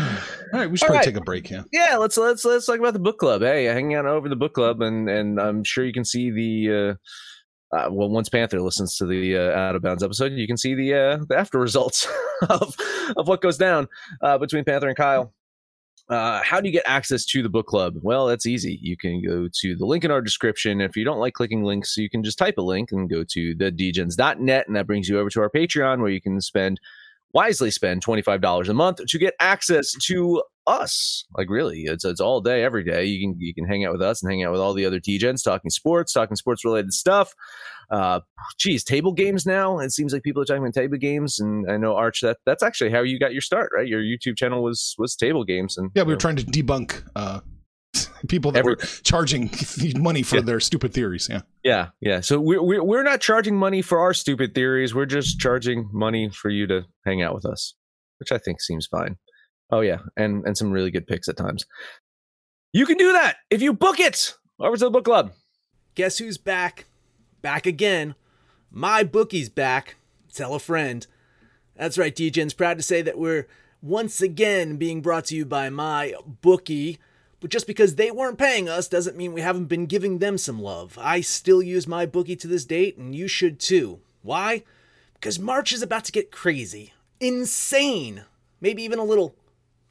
right, 0.53 0.69
we 0.71 0.77
should 0.77 0.85
All 0.85 0.89
probably 0.89 0.97
right. 0.97 1.05
take 1.05 1.15
a 1.17 1.21
break. 1.21 1.49
Yeah. 1.49 1.63
Yeah, 1.71 1.97
let's 1.97 2.17
let's 2.17 2.45
let's 2.45 2.65
talk 2.65 2.79
about 2.79 2.93
the 2.93 2.99
book 2.99 3.17
club. 3.17 3.41
Hey, 3.41 3.65
hanging 3.65 3.95
out 3.95 4.05
over 4.05 4.29
the 4.29 4.35
book 4.35 4.53
club, 4.53 4.81
and 4.81 5.09
and 5.09 5.39
I'm 5.39 5.63
sure 5.63 5.85
you 5.85 5.93
can 5.93 6.05
see 6.05 6.31
the. 6.31 6.71
Uh, 6.71 6.95
uh, 7.73 7.87
well, 7.89 8.09
once 8.09 8.27
Panther 8.27 8.59
listens 8.59 8.97
to 8.97 9.05
the 9.05 9.37
uh, 9.37 9.51
Out 9.57 9.77
of 9.77 9.81
Bounds 9.81 10.03
episode, 10.03 10.33
you 10.33 10.45
can 10.45 10.57
see 10.57 10.75
the 10.75 10.93
uh, 10.93 11.17
the 11.29 11.37
after 11.37 11.57
results 11.57 12.05
of 12.49 12.75
of 13.15 13.27
what 13.29 13.41
goes 13.41 13.57
down 13.57 13.87
uh, 14.21 14.37
between 14.37 14.65
Panther 14.65 14.87
and 14.89 14.97
Kyle. 14.97 15.33
Uh, 16.11 16.41
how 16.43 16.59
do 16.59 16.67
you 16.67 16.73
get 16.73 16.83
access 16.85 17.25
to 17.25 17.41
the 17.41 17.47
book 17.47 17.67
club? 17.67 17.95
Well, 18.01 18.27
that's 18.27 18.45
easy. 18.45 18.77
You 18.81 18.97
can 18.97 19.23
go 19.23 19.47
to 19.61 19.75
the 19.77 19.85
link 19.85 20.03
in 20.03 20.11
our 20.11 20.21
description. 20.21 20.81
If 20.81 20.97
you 20.97 21.05
don't 21.05 21.19
like 21.19 21.33
clicking 21.33 21.63
links, 21.63 21.95
you 21.95 22.09
can 22.09 22.21
just 22.21 22.37
type 22.37 22.57
a 22.57 22.61
link 22.61 22.91
and 22.91 23.09
go 23.09 23.23
to 23.23 23.55
thedegens.net, 23.55 24.67
and 24.67 24.75
that 24.75 24.87
brings 24.87 25.07
you 25.07 25.17
over 25.17 25.29
to 25.29 25.39
our 25.39 25.49
Patreon 25.49 26.01
where 26.01 26.09
you 26.09 26.19
can 26.19 26.41
spend 26.41 26.81
wisely 27.33 27.71
spend 27.71 28.03
$25 28.03 28.67
a 28.67 28.73
month 28.73 28.97
to 29.07 29.17
get 29.17 29.35
access 29.39 29.93
to 29.93 30.43
us. 30.71 31.25
Like 31.37 31.49
really, 31.49 31.81
it's 31.83 32.05
it's 32.05 32.21
all 32.21 32.41
day, 32.41 32.63
every 32.63 32.83
day. 32.83 33.05
You 33.05 33.19
can 33.27 33.39
you 33.39 33.53
can 33.53 33.65
hang 33.67 33.85
out 33.85 33.91
with 33.93 34.01
us 34.01 34.23
and 34.23 34.31
hang 34.31 34.43
out 34.43 34.51
with 34.51 34.61
all 34.61 34.73
the 34.73 34.85
other 34.85 34.99
degens 34.99 35.43
talking 35.43 35.69
sports, 35.69 36.13
talking 36.13 36.35
sports 36.35 36.63
related 36.65 36.93
stuff. 36.93 37.33
Uh 37.91 38.21
geez, 38.57 38.83
table 38.83 39.11
games 39.11 39.45
now. 39.45 39.79
It 39.79 39.91
seems 39.91 40.13
like 40.13 40.23
people 40.23 40.41
are 40.41 40.45
talking 40.45 40.63
about 40.63 40.73
table 40.73 40.97
games. 40.97 41.39
And 41.39 41.69
I 41.69 41.77
know 41.77 41.95
Arch 41.95 42.21
that 42.21 42.37
that's 42.45 42.63
actually 42.63 42.91
how 42.91 43.01
you 43.01 43.19
got 43.19 43.33
your 43.33 43.41
start, 43.41 43.71
right? 43.75 43.87
Your 43.87 44.01
YouTube 44.01 44.37
channel 44.37 44.63
was 44.63 44.95
was 44.97 45.15
table 45.15 45.43
games 45.43 45.77
and 45.77 45.91
Yeah, 45.93 46.03
we 46.03 46.13
were 46.13 46.19
trying 46.19 46.37
to 46.37 46.43
debunk 46.45 47.03
uh, 47.15 47.41
people 48.29 48.51
that 48.53 48.59
Every- 48.59 48.75
were 48.75 48.81
charging 49.03 49.49
money 49.97 50.23
for 50.23 50.37
Yeah. 50.37 50.41
their 50.43 50.59
stupid 50.61 50.93
theories. 50.93 51.27
Yeah. 51.29 51.41
Yeah, 51.63 51.89
yeah. 51.99 52.21
So 52.21 52.39
we're, 52.39 52.63
we're 52.63 52.83
we're 52.83 53.03
not 53.03 53.19
charging 53.19 53.57
money 53.57 53.81
for 53.81 53.99
our 53.99 54.13
stupid 54.13 54.55
theories. 54.55 54.95
We're 54.95 55.05
just 55.05 55.39
charging 55.39 55.89
money 55.91 56.29
for 56.33 56.49
you 56.49 56.65
to 56.67 56.85
hang 57.05 57.21
out 57.21 57.35
with 57.35 57.45
us, 57.45 57.75
which 58.19 58.31
I 58.31 58.37
think 58.37 58.61
seems 58.61 58.87
fine. 58.87 59.17
Oh 59.71 59.81
yeah, 59.81 59.99
and 60.17 60.45
and 60.45 60.57
some 60.57 60.71
really 60.71 60.91
good 60.91 61.07
picks 61.07 61.29
at 61.29 61.37
times. 61.37 61.65
You 62.73 62.85
can 62.85 62.97
do 62.97 63.13
that 63.13 63.37
if 63.49 63.61
you 63.61 63.73
book 63.73 63.99
it 63.99 64.35
over 64.59 64.77
to 64.77 64.85
the 64.85 64.91
book 64.91 65.05
club. 65.05 65.31
Guess 65.95 66.19
who's 66.19 66.37
back? 66.37 66.85
Back 67.41 67.65
again. 67.65 68.15
My 68.69 69.03
bookie's 69.03 69.49
back. 69.49 69.97
Tell 70.33 70.55
a 70.55 70.59
friend. 70.59 71.05
That's 71.75 71.97
right, 71.97 72.15
Degens 72.15 72.55
proud 72.55 72.77
to 72.77 72.83
say 72.83 73.01
that 73.01 73.17
we're 73.17 73.47
once 73.81 74.21
again 74.21 74.77
being 74.77 75.01
brought 75.01 75.25
to 75.25 75.35
you 75.35 75.45
by 75.45 75.69
my 75.69 76.13
bookie. 76.41 76.99
But 77.39 77.49
just 77.49 77.65
because 77.65 77.95
they 77.95 78.11
weren't 78.11 78.37
paying 78.37 78.69
us 78.69 78.87
doesn't 78.87 79.17
mean 79.17 79.33
we 79.33 79.41
haven't 79.41 79.65
been 79.65 79.87
giving 79.87 80.19
them 80.19 80.37
some 80.37 80.61
love. 80.61 80.97
I 81.01 81.21
still 81.21 81.61
use 81.61 81.87
MyBookie 81.87 82.39
to 82.41 82.47
this 82.47 82.65
date, 82.65 82.97
and 82.97 83.15
you 83.15 83.27
should 83.27 83.59
too. 83.59 83.99
Why? 84.21 84.63
Because 85.15 85.39
March 85.39 85.73
is 85.73 85.81
about 85.81 86.05
to 86.05 86.11
get 86.11 86.31
crazy, 86.31 86.93
insane, 87.19 88.25
maybe 88.59 88.83
even 88.83 88.99
a 88.99 89.03
little 89.03 89.35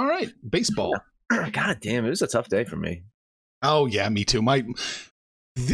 All 0.00 0.06
right, 0.06 0.32
baseball. 0.48 0.94
God 1.52 1.76
damn, 1.82 2.06
it 2.06 2.08
was 2.08 2.22
a 2.22 2.26
tough 2.26 2.48
day 2.48 2.64
for 2.64 2.76
me. 2.76 3.02
Oh 3.62 3.84
yeah, 3.84 4.08
me 4.08 4.24
too. 4.24 4.40
My, 4.40 4.64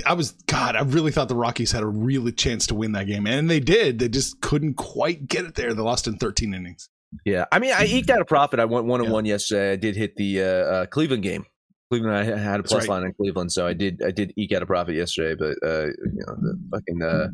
I 0.05 0.15
was 0.15 0.33
God. 0.49 0.75
I 0.75 0.83
really 0.83 1.13
thought 1.13 1.29
the 1.29 1.37
Rockies 1.37 1.71
had 1.71 1.85
a 1.85 1.87
really 1.87 2.33
chance 2.33 2.67
to 2.67 2.75
win 2.75 2.91
that 2.93 3.07
game, 3.07 3.29
and 3.29 3.49
they 3.49 3.61
did. 3.61 4.01
They 4.01 4.09
just 4.09 4.41
couldn't 4.41 4.75
quite 4.75 5.29
get 5.29 5.45
it 5.45 5.55
there. 5.55 5.73
They 5.73 5.81
lost 5.81 6.09
in 6.09 6.17
13 6.17 6.55
innings. 6.55 6.89
Yeah, 7.25 7.45
I 7.53 7.61
mean, 7.61 7.73
I 7.73 7.85
eked 7.85 8.11
out 8.11 8.21
a 8.21 8.25
profit. 8.25 8.59
I 8.59 8.65
went 8.65 8.87
one 8.87 9.01
and 9.01 9.13
one 9.13 9.27
yesterday. 9.27 9.75
I 9.75 9.77
did 9.77 9.95
hit 9.95 10.17
the 10.17 10.43
uh, 10.43 10.45
uh, 10.47 10.87
Cleveland 10.87 11.23
game. 11.23 11.47
Cleveland, 11.93 12.17
I 12.17 12.25
had 12.25 12.59
a 12.59 12.65
plus 12.65 12.89
right. 12.89 12.97
line 12.97 13.05
in 13.05 13.13
Cleveland, 13.13 13.53
so 13.53 13.65
I 13.65 13.75
did. 13.75 14.03
I 14.05 14.11
did 14.11 14.33
eke 14.37 14.51
out 14.55 14.63
a 14.65 14.67
profit 14.67 14.97
yesterday. 14.97 15.37
But 15.39 15.65
uh, 15.65 15.87
you 15.87 16.25
know, 16.27 16.35
the 16.35 16.59
fucking 16.73 17.31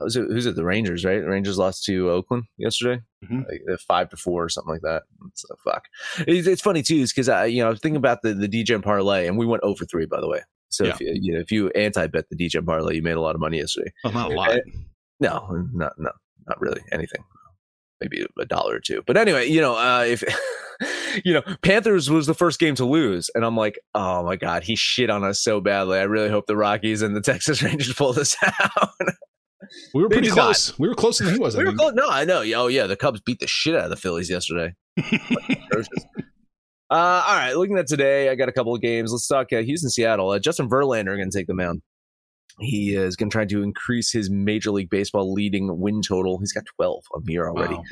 who's 0.00 0.16
it? 0.16 0.26
Who's 0.28 0.46
it? 0.46 0.56
The 0.56 0.64
Rangers, 0.64 1.04
right? 1.04 1.20
The 1.20 1.28
Rangers 1.28 1.58
lost 1.58 1.84
to 1.84 2.10
Oakland 2.10 2.44
yesterday, 2.58 3.02
Mhm. 3.24 3.46
like, 3.48 3.80
five 3.80 4.08
to 4.10 4.16
four 4.16 4.44
or 4.44 4.48
something 4.48 4.72
like 4.72 4.82
that. 4.82 5.02
So 5.34 5.48
fuck. 5.64 5.84
It's, 6.20 6.46
it's 6.46 6.62
funny 6.62 6.82
too, 6.82 6.96
is 6.96 7.12
because 7.12 7.28
I, 7.28 7.46
you 7.46 7.60
know, 7.62 7.66
I 7.66 7.70
was 7.70 7.80
thinking 7.80 7.96
about 7.96 8.22
the 8.22 8.34
the 8.34 8.48
degen 8.48 8.82
parlay, 8.82 9.26
and 9.26 9.36
we 9.38 9.46
went 9.46 9.62
over 9.62 9.84
three, 9.84 10.06
by 10.06 10.20
the 10.20 10.28
way. 10.28 10.40
So 10.68 10.84
if 10.84 11.00
you, 11.00 11.12
you 11.14 11.32
know, 11.34 11.40
if 11.40 11.50
you 11.52 11.70
anti 11.70 12.06
bet 12.08 12.28
the 12.28 12.36
degen 12.36 12.64
parlay, 12.66 12.96
you 12.96 13.02
made 13.02 13.16
a 13.16 13.20
lot 13.20 13.34
of 13.34 13.40
money 13.40 13.58
yesterday. 13.58 13.92
Well, 14.04 14.12
not 14.12 14.30
a 14.32 14.34
lot. 14.34 14.58
No, 15.20 15.66
not 15.72 15.92
no, 15.98 16.10
not 16.46 16.60
really 16.60 16.82
anything. 16.92 17.22
Maybe 18.00 18.26
a 18.38 18.44
dollar 18.44 18.74
or 18.76 18.80
two. 18.80 19.02
But 19.06 19.16
anyway, 19.16 19.48
you 19.48 19.60
know, 19.62 19.74
uh, 19.76 20.04
if 20.06 20.22
you 21.24 21.32
know, 21.32 21.40
Panthers 21.62 22.10
was 22.10 22.26
the 22.26 22.34
first 22.34 22.58
game 22.60 22.74
to 22.74 22.84
lose, 22.84 23.30
and 23.34 23.42
I'm 23.44 23.56
like, 23.56 23.78
oh 23.94 24.22
my 24.22 24.36
god, 24.36 24.64
he 24.64 24.76
shit 24.76 25.08
on 25.08 25.24
us 25.24 25.40
so 25.40 25.60
badly. 25.62 25.98
I 25.98 26.02
really 26.02 26.28
hope 26.28 26.44
the 26.46 26.56
Rockies 26.56 27.00
and 27.00 27.16
the 27.16 27.20
Texas 27.22 27.62
Rangers 27.62 27.94
pull 27.94 28.12
this 28.12 28.36
out. 28.60 28.90
We 29.94 30.02
were 30.02 30.08
pretty 30.08 30.28
did 30.28 30.36
not. 30.36 30.42
close. 30.44 30.78
We 30.78 30.88
were 30.88 30.94
closer 30.94 31.24
than 31.24 31.34
he 31.34 31.40
was. 31.40 31.54
I 31.54 31.58
we 31.58 31.64
were 31.64 31.70
think. 31.70 31.80
close. 31.80 31.92
No, 31.94 32.08
I 32.08 32.24
know. 32.24 32.42
Oh 32.56 32.66
yeah, 32.66 32.86
the 32.86 32.96
Cubs 32.96 33.20
beat 33.20 33.40
the 33.40 33.46
shit 33.46 33.74
out 33.74 33.84
of 33.84 33.90
the 33.90 33.96
Phillies 33.96 34.28
yesterday. 34.30 34.74
Uh, 36.88 37.20
all 37.26 37.34
right, 37.34 37.54
looking 37.56 37.76
at 37.78 37.88
today, 37.88 38.28
I 38.28 38.36
got 38.36 38.48
a 38.48 38.52
couple 38.52 38.72
of 38.72 38.80
games. 38.80 39.10
Let's 39.10 39.26
talk 39.26 39.52
uh, 39.52 39.60
Houston, 39.60 39.90
Seattle. 39.90 40.30
Uh, 40.30 40.38
Justin 40.38 40.68
Verlander 40.68 41.16
going 41.16 41.28
to 41.28 41.36
take 41.36 41.48
the 41.48 41.54
mound. 41.54 41.82
He 42.58 42.94
is 42.94 43.16
going 43.16 43.28
to 43.28 43.34
try 43.34 43.44
to 43.44 43.62
increase 43.62 44.10
his 44.10 44.30
Major 44.30 44.70
League 44.70 44.88
Baseball 44.88 45.30
leading 45.32 45.78
win 45.78 46.00
total. 46.00 46.38
He's 46.38 46.52
got 46.52 46.64
12 46.64 47.04
on 47.14 47.22
the 47.24 47.32
year 47.32 47.48
already. 47.48 47.74
Wow. 47.74 47.84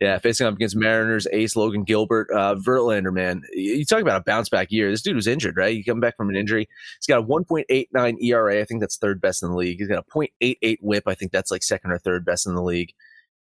Yeah, 0.00 0.18
facing 0.18 0.46
up 0.46 0.54
against 0.54 0.76
Mariners 0.76 1.26
ace 1.32 1.56
Logan 1.56 1.84
Gilbert. 1.84 2.28
Uh, 2.30 2.56
Verlander, 2.56 3.12
man, 3.12 3.42
you 3.52 3.84
talk 3.86 4.02
about 4.02 4.20
a 4.20 4.24
bounce 4.24 4.50
back 4.50 4.70
year. 4.70 4.90
This 4.90 5.00
dude 5.00 5.16
was 5.16 5.26
injured, 5.26 5.56
right? 5.56 5.74
He 5.74 5.82
come 5.82 6.00
back 6.00 6.16
from 6.16 6.28
an 6.28 6.36
injury. 6.36 6.68
He's 6.98 7.06
got 7.06 7.20
a 7.20 7.26
1.89 7.26 8.22
ERA. 8.22 8.60
I 8.60 8.64
think 8.64 8.80
that's 8.80 8.98
third 8.98 9.22
best 9.22 9.42
in 9.42 9.50
the 9.50 9.56
league. 9.56 9.78
He's 9.78 9.88
got 9.88 10.04
a 10.06 10.10
0.88 10.10 10.78
WHIP. 10.82 11.04
I 11.06 11.14
think 11.14 11.32
that's 11.32 11.50
like 11.50 11.62
second 11.62 11.90
or 11.90 11.98
third 11.98 12.24
best 12.26 12.46
in 12.46 12.54
the 12.54 12.62
league. 12.62 12.92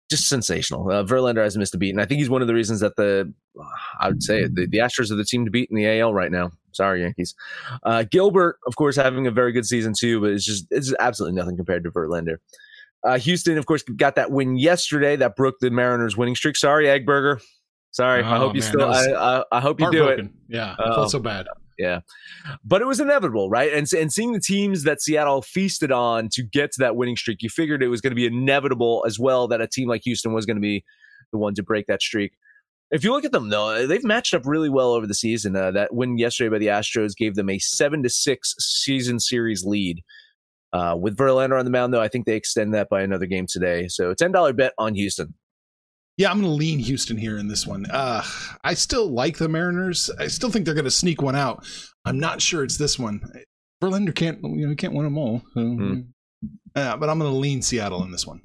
Just 0.10 0.28
sensational. 0.28 0.90
Uh, 0.90 1.04
Verlander 1.04 1.44
hasn't 1.44 1.60
missed 1.60 1.76
a 1.76 1.78
beat, 1.78 1.92
and 1.92 2.02
I 2.02 2.06
think 2.06 2.20
he's 2.20 2.30
one 2.30 2.42
of 2.42 2.48
the 2.48 2.54
reasons 2.56 2.80
that 2.80 2.96
the 2.96 3.32
I 4.00 4.08
would 4.10 4.24
say 4.24 4.46
the, 4.48 4.66
the 4.66 4.78
Astros 4.80 5.12
are 5.12 5.16
the 5.16 5.24
team 5.24 5.46
to 5.46 5.52
beat 5.52 5.70
in 5.70 5.76
the 5.76 6.00
AL 6.00 6.14
right 6.14 6.32
now. 6.32 6.52
Sorry, 6.72 7.02
Yankees. 7.02 7.36
Uh, 7.84 8.04
Gilbert, 8.10 8.58
of 8.66 8.76
course, 8.76 8.96
having 8.96 9.28
a 9.28 9.32
very 9.32 9.52
good 9.52 9.66
season 9.66 9.94
too, 9.98 10.20
but 10.22 10.32
it's 10.32 10.46
just 10.46 10.66
it's 10.72 10.94
absolutely 11.00 11.36
nothing 11.38 11.58
compared 11.58 11.84
to 11.84 11.92
Verlander. 11.92 12.38
Uh, 13.04 13.18
Houston, 13.20 13.58
of 13.58 13.66
course, 13.66 13.84
got 13.84 14.16
that 14.16 14.32
win 14.32 14.58
yesterday 14.58 15.16
that 15.16 15.36
broke 15.36 15.56
the 15.62 15.70
Mariners' 15.70 16.18
winning 16.18 16.36
streak. 16.36 16.58
Sorry, 16.58 16.86
Eggberger. 16.86 17.42
Sorry. 17.92 18.24
I 18.24 18.36
Oh, 18.36 18.40
hope 18.40 18.56
you 18.56 18.62
man, 18.62 18.70
still. 18.70 18.92
I, 18.92 19.38
I, 19.40 19.44
I 19.52 19.60
hope 19.62 19.80
you 19.80 19.92
do 19.92 20.08
it. 20.08 20.26
Yeah. 20.48 20.76
I 20.78 20.86
felt 20.96 21.12
so 21.12 21.20
bad. 21.20 21.48
Yeah, 21.80 22.02
but 22.66 22.82
it 22.82 22.86
was 22.86 23.00
inevitable, 23.00 23.50
right? 23.50 23.74
And 23.74 23.92
and 23.94 24.12
seeing 24.12 24.34
the 24.34 24.42
teams 24.42 24.84
that 24.84 25.02
Seattle 25.02 25.42
feasted 25.42 25.94
on 25.94 26.28
to 26.34 26.44
get 26.44 26.74
to 26.74 26.80
that 26.80 26.98
winning 26.98 27.16
streak, 27.16 27.42
you 27.42 27.50
figured 27.50 27.82
it 27.82 27.88
was 27.88 28.02
going 28.02 28.12
to 28.12 28.16
be 28.16 28.26
inevitable 28.26 29.06
as 29.08 29.18
well 29.18 29.48
that 29.48 29.62
a 29.62 29.68
team 29.68 29.88
like 29.88 30.02
Houston 30.04 30.34
was 30.34 30.46
going 30.46 30.58
to 30.58 30.62
be 30.62 30.84
the 31.32 31.38
one 31.38 31.56
to 31.56 31.64
break 31.64 31.88
that 31.88 32.02
streak. 32.02 32.34
If 32.92 33.04
you 33.06 33.14
look 33.14 33.24
at 33.24 33.32
them 33.32 33.48
though, 33.50 33.88
they've 33.88 34.04
matched 34.04 34.34
up 34.34 34.46
really 34.46 34.70
well 34.70 34.92
over 34.92 35.08
the 35.08 35.14
season. 35.14 35.56
Uh, 35.56 35.72
that 35.72 35.94
win 35.94 36.18
yesterday 36.18 36.50
by 36.50 36.58
the 36.58 36.68
Astros 36.68 37.16
gave 37.16 37.36
them 37.36 37.50
a 37.50 37.60
seven 37.60 38.04
to 38.04 38.10
six 38.10 38.56
season 38.60 39.20
series 39.20 39.64
lead. 39.64 40.04
Uh, 40.74 40.98
with 41.00 41.16
Verlander 41.18 41.58
on 41.58 41.66
the 41.66 41.72
mound, 41.72 41.94
though, 41.94 42.02
I 42.02 42.10
think 42.10 42.26
they 42.26 42.36
extend 42.36 42.74
that 42.74 42.90
by 42.90 43.02
another 43.02 43.26
game 43.26 43.48
today. 43.48 43.88
So 43.88 44.14
ten 44.14 44.34
dollar 44.34 44.52
bet 44.52 44.74
on 44.78 44.96
Houston. 44.96 45.34
Yeah, 46.20 46.32
I'm 46.32 46.42
going 46.42 46.52
to 46.52 46.58
lean 46.58 46.80
Houston 46.80 47.16
here 47.16 47.38
in 47.38 47.48
this 47.48 47.66
one. 47.66 47.86
Uh, 47.86 48.22
I 48.62 48.74
still 48.74 49.10
like 49.10 49.38
the 49.38 49.48
Mariners. 49.48 50.10
I 50.20 50.28
still 50.28 50.52
think 50.52 50.66
they're 50.66 50.74
going 50.74 50.84
to 50.84 50.92
sneak 50.92 51.22
one 51.22 51.38
out. 51.38 51.66
I'm 52.04 52.20
not 52.20 52.42
sure 52.42 52.62
it's 52.62 52.78
this 52.78 53.00
one. 53.00 53.22
Verlander 53.82 54.14
can't, 54.14 54.38
you 54.44 54.66
know, 54.66 54.70
he 54.70 54.76
can't 54.76 54.94
win 54.94 55.06
them 55.06 55.18
all. 55.18 55.42
So, 55.54 55.62
mm. 55.62 56.08
uh, 56.76 56.98
but 56.98 57.10
I'm 57.10 57.20
going 57.20 57.32
to 57.32 57.38
lean 57.38 57.62
Seattle 57.62 58.04
in 58.04 58.12
this 58.12 58.28
one. 58.28 58.42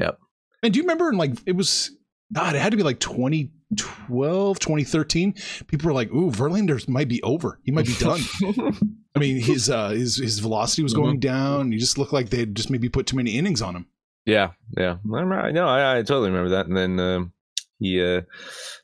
Yep. 0.00 0.16
And 0.62 0.72
do 0.72 0.76
you 0.76 0.84
remember 0.84 1.08
in 1.08 1.16
like 1.16 1.32
it 1.44 1.56
was 1.56 1.90
God, 2.32 2.54
it 2.54 2.60
had 2.60 2.70
to 2.70 2.76
be 2.76 2.84
like 2.84 3.00
2012, 3.00 4.58
2013. 4.60 5.34
People 5.66 5.88
were 5.88 5.92
like, 5.92 6.12
"Ooh, 6.12 6.30
Verlander 6.30 6.88
might 6.88 7.08
be 7.08 7.20
over. 7.24 7.58
He 7.64 7.72
might 7.72 7.86
be 7.86 7.94
done." 7.94 8.20
I 9.16 9.18
mean, 9.18 9.40
his 9.40 9.68
uh 9.68 9.88
his 9.88 10.18
his 10.18 10.38
velocity 10.38 10.84
was 10.84 10.94
going 10.94 11.16
mm-hmm. 11.16 11.28
down. 11.28 11.72
He 11.72 11.78
just 11.78 11.98
looked 11.98 12.12
like 12.12 12.30
they'd 12.30 12.54
just 12.54 12.70
maybe 12.70 12.88
put 12.88 13.08
too 13.08 13.16
many 13.16 13.36
innings 13.36 13.60
on 13.60 13.74
him. 13.74 13.86
Yeah, 14.24 14.50
yeah. 14.76 14.96
I 15.12 15.50
know. 15.50 15.66
I, 15.66 15.98
I 15.98 16.02
totally 16.02 16.30
remember 16.30 16.50
that. 16.50 16.66
And 16.66 16.76
then 16.76 17.00
um, 17.00 17.32
he 17.78 18.02
uh, 18.02 18.22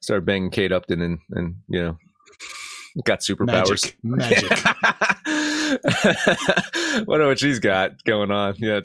started 0.01 0.27
banging 0.27 0.51
Kate 0.51 0.73
Upton, 0.73 1.01
and 1.01 1.19
and 1.31 1.57
you 1.69 1.83
know 1.83 1.99
got 3.05 3.21
superpowers. 3.21 3.95
Magic. 4.03 4.51
Magic. 4.51 4.51
Wonder 7.07 7.27
what 7.27 7.39
she's 7.39 7.59
got 7.59 8.03
going 8.05 8.31
on. 8.31 8.55
Yeah. 8.59 8.81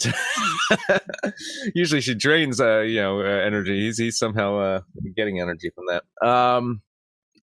Usually 1.75 2.01
she 2.01 2.13
drains, 2.13 2.59
uh, 2.59 2.81
you 2.81 3.01
know, 3.01 3.21
uh, 3.21 3.23
energy. 3.23 3.85
He's, 3.85 3.97
he's 3.97 4.17
somehow 4.17 4.57
uh, 4.57 4.81
getting 5.15 5.39
energy 5.39 5.71
from 5.73 5.85
that. 5.87 6.27
Um, 6.27 6.81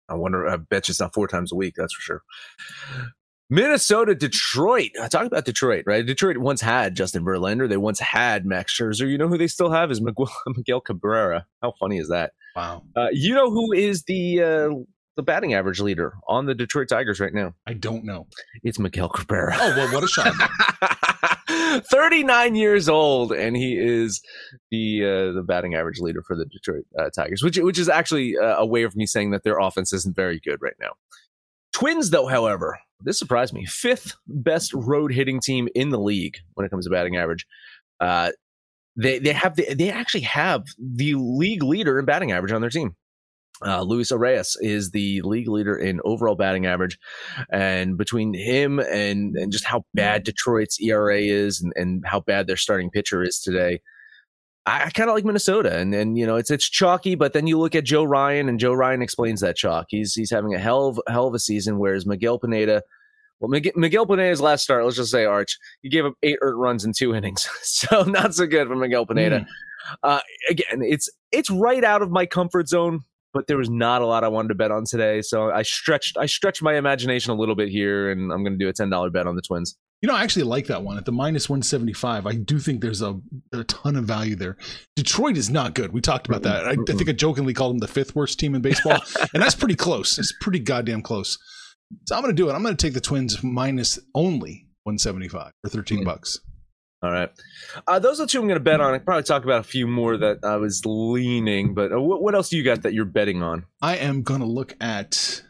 I 0.08 0.14
wonder. 0.14 0.48
I 0.48 0.56
bet 0.56 0.88
you 0.88 0.92
it's 0.92 1.00
not 1.00 1.14
four 1.14 1.28
times 1.28 1.52
a 1.52 1.56
week. 1.56 1.74
That's 1.76 1.94
for 1.94 2.00
sure. 2.00 2.22
Minnesota, 3.50 4.14
Detroit. 4.14 4.90
Uh, 5.00 5.08
talk 5.08 5.26
about 5.26 5.44
Detroit, 5.44 5.84
right? 5.86 6.04
Detroit 6.04 6.38
once 6.38 6.60
had 6.60 6.94
Justin 6.94 7.24
Verlander. 7.24 7.68
They 7.68 7.78
once 7.78 7.98
had 7.98 8.44
Max 8.44 8.78
Scherzer. 8.78 9.10
You 9.10 9.16
know 9.16 9.28
who 9.28 9.38
they 9.38 9.46
still 9.46 9.70
have 9.70 9.90
is 9.90 10.00
Miguel, 10.00 10.30
Miguel 10.46 10.80
Cabrera. 10.80 11.46
How 11.62 11.72
funny 11.78 11.98
is 11.98 12.08
that? 12.08 12.32
Wow. 12.54 12.82
Uh, 12.94 13.08
you 13.12 13.34
know 13.34 13.50
who 13.50 13.72
is 13.72 14.04
the 14.04 14.42
uh, 14.42 14.68
the 15.16 15.22
batting 15.22 15.54
average 15.54 15.80
leader 15.80 16.14
on 16.28 16.46
the 16.46 16.54
Detroit 16.54 16.88
Tigers 16.88 17.20
right 17.20 17.32
now? 17.32 17.54
I 17.66 17.72
don't 17.72 18.04
know. 18.04 18.26
It's 18.62 18.78
Miguel 18.78 19.08
Cabrera. 19.08 19.56
Oh 19.58 19.74
well, 19.76 19.94
what 19.94 20.04
a 20.04 20.08
shot! 20.08 20.34
39 21.90 22.54
years 22.54 22.88
old, 22.88 23.32
and 23.32 23.56
he 23.56 23.78
is 23.78 24.20
the 24.70 25.02
uh, 25.04 25.32
the 25.32 25.42
batting 25.42 25.74
average 25.74 26.00
leader 26.00 26.22
for 26.22 26.36
the 26.36 26.44
Detroit 26.44 26.84
uh, 26.98 27.08
Tigers, 27.16 27.42
which 27.42 27.56
which 27.58 27.78
is 27.78 27.88
actually 27.88 28.36
uh, 28.36 28.56
a 28.58 28.66
way 28.66 28.82
of 28.82 28.94
me 28.94 29.06
saying 29.06 29.30
that 29.30 29.42
their 29.42 29.58
offense 29.58 29.92
isn't 29.94 30.14
very 30.14 30.40
good 30.44 30.58
right 30.60 30.76
now. 30.80 30.92
Twins, 31.78 32.10
though, 32.10 32.26
however, 32.26 32.76
this 33.02 33.20
surprised 33.20 33.54
me. 33.54 33.64
Fifth 33.64 34.16
best 34.26 34.74
road 34.74 35.12
hitting 35.12 35.38
team 35.38 35.68
in 35.76 35.90
the 35.90 36.00
league 36.00 36.38
when 36.54 36.66
it 36.66 36.70
comes 36.70 36.86
to 36.86 36.90
batting 36.90 37.16
average. 37.16 37.46
Uh, 38.00 38.32
they 38.96 39.20
they 39.20 39.32
have 39.32 39.54
the, 39.54 39.74
they 39.74 39.88
actually 39.88 40.22
have 40.22 40.64
the 40.76 41.14
league 41.14 41.62
leader 41.62 42.00
in 42.00 42.04
batting 42.04 42.32
average 42.32 42.50
on 42.50 42.60
their 42.62 42.70
team. 42.70 42.96
Uh, 43.64 43.82
Luis 43.82 44.10
Arraez 44.10 44.56
is 44.60 44.90
the 44.90 45.20
league 45.22 45.48
leader 45.48 45.76
in 45.76 46.00
overall 46.04 46.34
batting 46.34 46.66
average, 46.66 46.98
and 47.52 47.96
between 47.96 48.34
him 48.34 48.80
and 48.80 49.36
and 49.36 49.52
just 49.52 49.64
how 49.64 49.84
bad 49.94 50.24
Detroit's 50.24 50.80
ERA 50.80 51.20
is, 51.20 51.60
and, 51.60 51.72
and 51.76 52.04
how 52.04 52.18
bad 52.18 52.48
their 52.48 52.56
starting 52.56 52.90
pitcher 52.90 53.22
is 53.22 53.38
today, 53.40 53.80
I, 54.68 54.84
I 54.84 54.90
kind 54.90 55.08
of 55.08 55.16
like 55.16 55.24
Minnesota, 55.24 55.76
and 55.76 55.94
and 55.94 56.18
you 56.18 56.26
know 56.26 56.36
it's 56.36 56.50
it's 56.50 56.68
chalky, 56.68 57.14
but 57.14 57.32
then 57.32 57.46
you 57.46 57.58
look 57.58 57.74
at 57.74 57.84
Joe 57.84 58.04
Ryan, 58.04 58.48
and 58.48 58.60
Joe 58.60 58.74
Ryan 58.74 59.00
explains 59.02 59.40
that 59.40 59.56
chalk. 59.56 59.86
He's 59.88 60.14
he's 60.14 60.30
having 60.30 60.54
a 60.54 60.58
hell 60.58 60.88
of 60.88 61.00
hell 61.08 61.26
of 61.26 61.34
a 61.34 61.38
season, 61.38 61.78
whereas 61.78 62.06
Miguel 62.06 62.38
Pineda. 62.38 62.82
Well, 63.40 63.48
Miguel, 63.48 63.72
Miguel 63.76 64.04
Pineda's 64.04 64.40
last 64.40 64.64
start, 64.64 64.84
let's 64.84 64.96
just 64.96 65.12
say, 65.12 65.24
Arch, 65.24 65.58
he 65.80 65.88
gave 65.88 66.04
up 66.04 66.14
eight 66.24 66.38
earned 66.40 66.60
runs 66.60 66.84
in 66.84 66.92
two 66.92 67.14
innings, 67.16 67.48
so 67.62 68.02
not 68.02 68.34
so 68.34 68.46
good 68.46 68.68
for 68.68 68.76
Miguel 68.76 69.06
Pineda. 69.06 69.40
Mm. 69.40 69.46
Uh, 70.02 70.20
again, 70.50 70.82
it's 70.82 71.08
it's 71.32 71.48
right 71.50 71.84
out 71.84 72.02
of 72.02 72.10
my 72.10 72.26
comfort 72.26 72.68
zone, 72.68 73.00
but 73.32 73.46
there 73.46 73.56
was 73.56 73.70
not 73.70 74.02
a 74.02 74.06
lot 74.06 74.22
I 74.22 74.28
wanted 74.28 74.48
to 74.48 74.54
bet 74.54 74.70
on 74.70 74.84
today, 74.84 75.22
so 75.22 75.50
I 75.50 75.62
stretched 75.62 76.18
I 76.18 76.26
stretched 76.26 76.62
my 76.62 76.76
imagination 76.76 77.30
a 77.30 77.36
little 77.36 77.54
bit 77.54 77.70
here, 77.70 78.10
and 78.10 78.32
I'm 78.32 78.42
going 78.42 78.58
to 78.58 78.62
do 78.62 78.68
a 78.68 78.72
ten 78.72 78.90
dollar 78.90 79.08
bet 79.08 79.26
on 79.26 79.34
the 79.34 79.42
Twins. 79.42 79.76
You 80.00 80.08
know, 80.08 80.14
I 80.14 80.22
actually 80.22 80.44
like 80.44 80.66
that 80.66 80.84
one 80.84 80.96
at 80.96 81.04
the 81.04 81.12
minus 81.12 81.48
175. 81.48 82.26
I 82.26 82.34
do 82.34 82.60
think 82.60 82.80
there's 82.80 83.02
a, 83.02 83.18
a 83.52 83.64
ton 83.64 83.96
of 83.96 84.04
value 84.04 84.36
there. 84.36 84.56
Detroit 84.94 85.36
is 85.36 85.50
not 85.50 85.74
good. 85.74 85.92
We 85.92 86.00
talked 86.00 86.28
about 86.28 86.42
that. 86.42 86.66
I, 86.66 86.70
I 86.70 86.74
think 86.74 87.08
I 87.08 87.12
jokingly 87.12 87.52
called 87.52 87.72
them 87.72 87.78
the 87.78 87.88
fifth 87.88 88.14
worst 88.14 88.38
team 88.38 88.54
in 88.54 88.62
baseball, 88.62 89.00
and 89.34 89.42
that's 89.42 89.56
pretty 89.56 89.74
close. 89.74 90.18
It's 90.18 90.32
pretty 90.40 90.60
goddamn 90.60 91.02
close. 91.02 91.36
So 92.06 92.14
I'm 92.14 92.22
going 92.22 92.34
to 92.34 92.40
do 92.40 92.48
it. 92.48 92.52
I'm 92.52 92.62
going 92.62 92.76
to 92.76 92.86
take 92.86 92.94
the 92.94 93.00
Twins 93.00 93.42
minus 93.42 93.98
only 94.14 94.66
175 94.84 95.52
or 95.64 95.70
13 95.70 96.04
bucks. 96.04 96.40
All 97.02 97.12
right. 97.12 97.30
Uh, 97.86 97.98
those 97.98 98.20
are 98.20 98.26
two 98.26 98.40
I'm 98.40 98.48
going 98.48 98.58
to 98.58 98.64
bet 98.64 98.80
on. 98.80 98.92
I 98.92 98.98
probably 98.98 99.22
talk 99.22 99.44
about 99.44 99.60
a 99.60 99.64
few 99.64 99.86
more 99.86 100.16
that 100.16 100.38
I 100.42 100.56
was 100.56 100.84
leaning, 100.84 101.74
but 101.74 101.92
uh, 101.92 102.00
what, 102.00 102.22
what 102.22 102.34
else 102.34 102.48
do 102.48 102.56
you 102.56 102.64
got 102.64 102.82
that 102.82 102.92
you're 102.92 103.04
betting 103.04 103.42
on? 103.42 103.66
I 103.80 103.96
am 103.96 104.22
going 104.22 104.40
to 104.40 104.46
look 104.46 104.74
at 104.80 105.42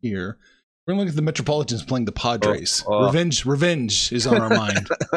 here. 0.00 0.38
We're 0.86 0.92
gonna 0.92 1.00
look 1.02 1.10
at 1.10 1.16
the 1.16 1.22
Metropolitans 1.22 1.82
playing 1.82 2.04
the 2.04 2.12
Padres. 2.12 2.84
Oh, 2.86 2.94
oh. 2.94 3.06
Revenge, 3.06 3.44
revenge 3.44 4.12
is 4.12 4.26
on 4.26 4.40
our 4.40 4.50
mind. 4.50 4.88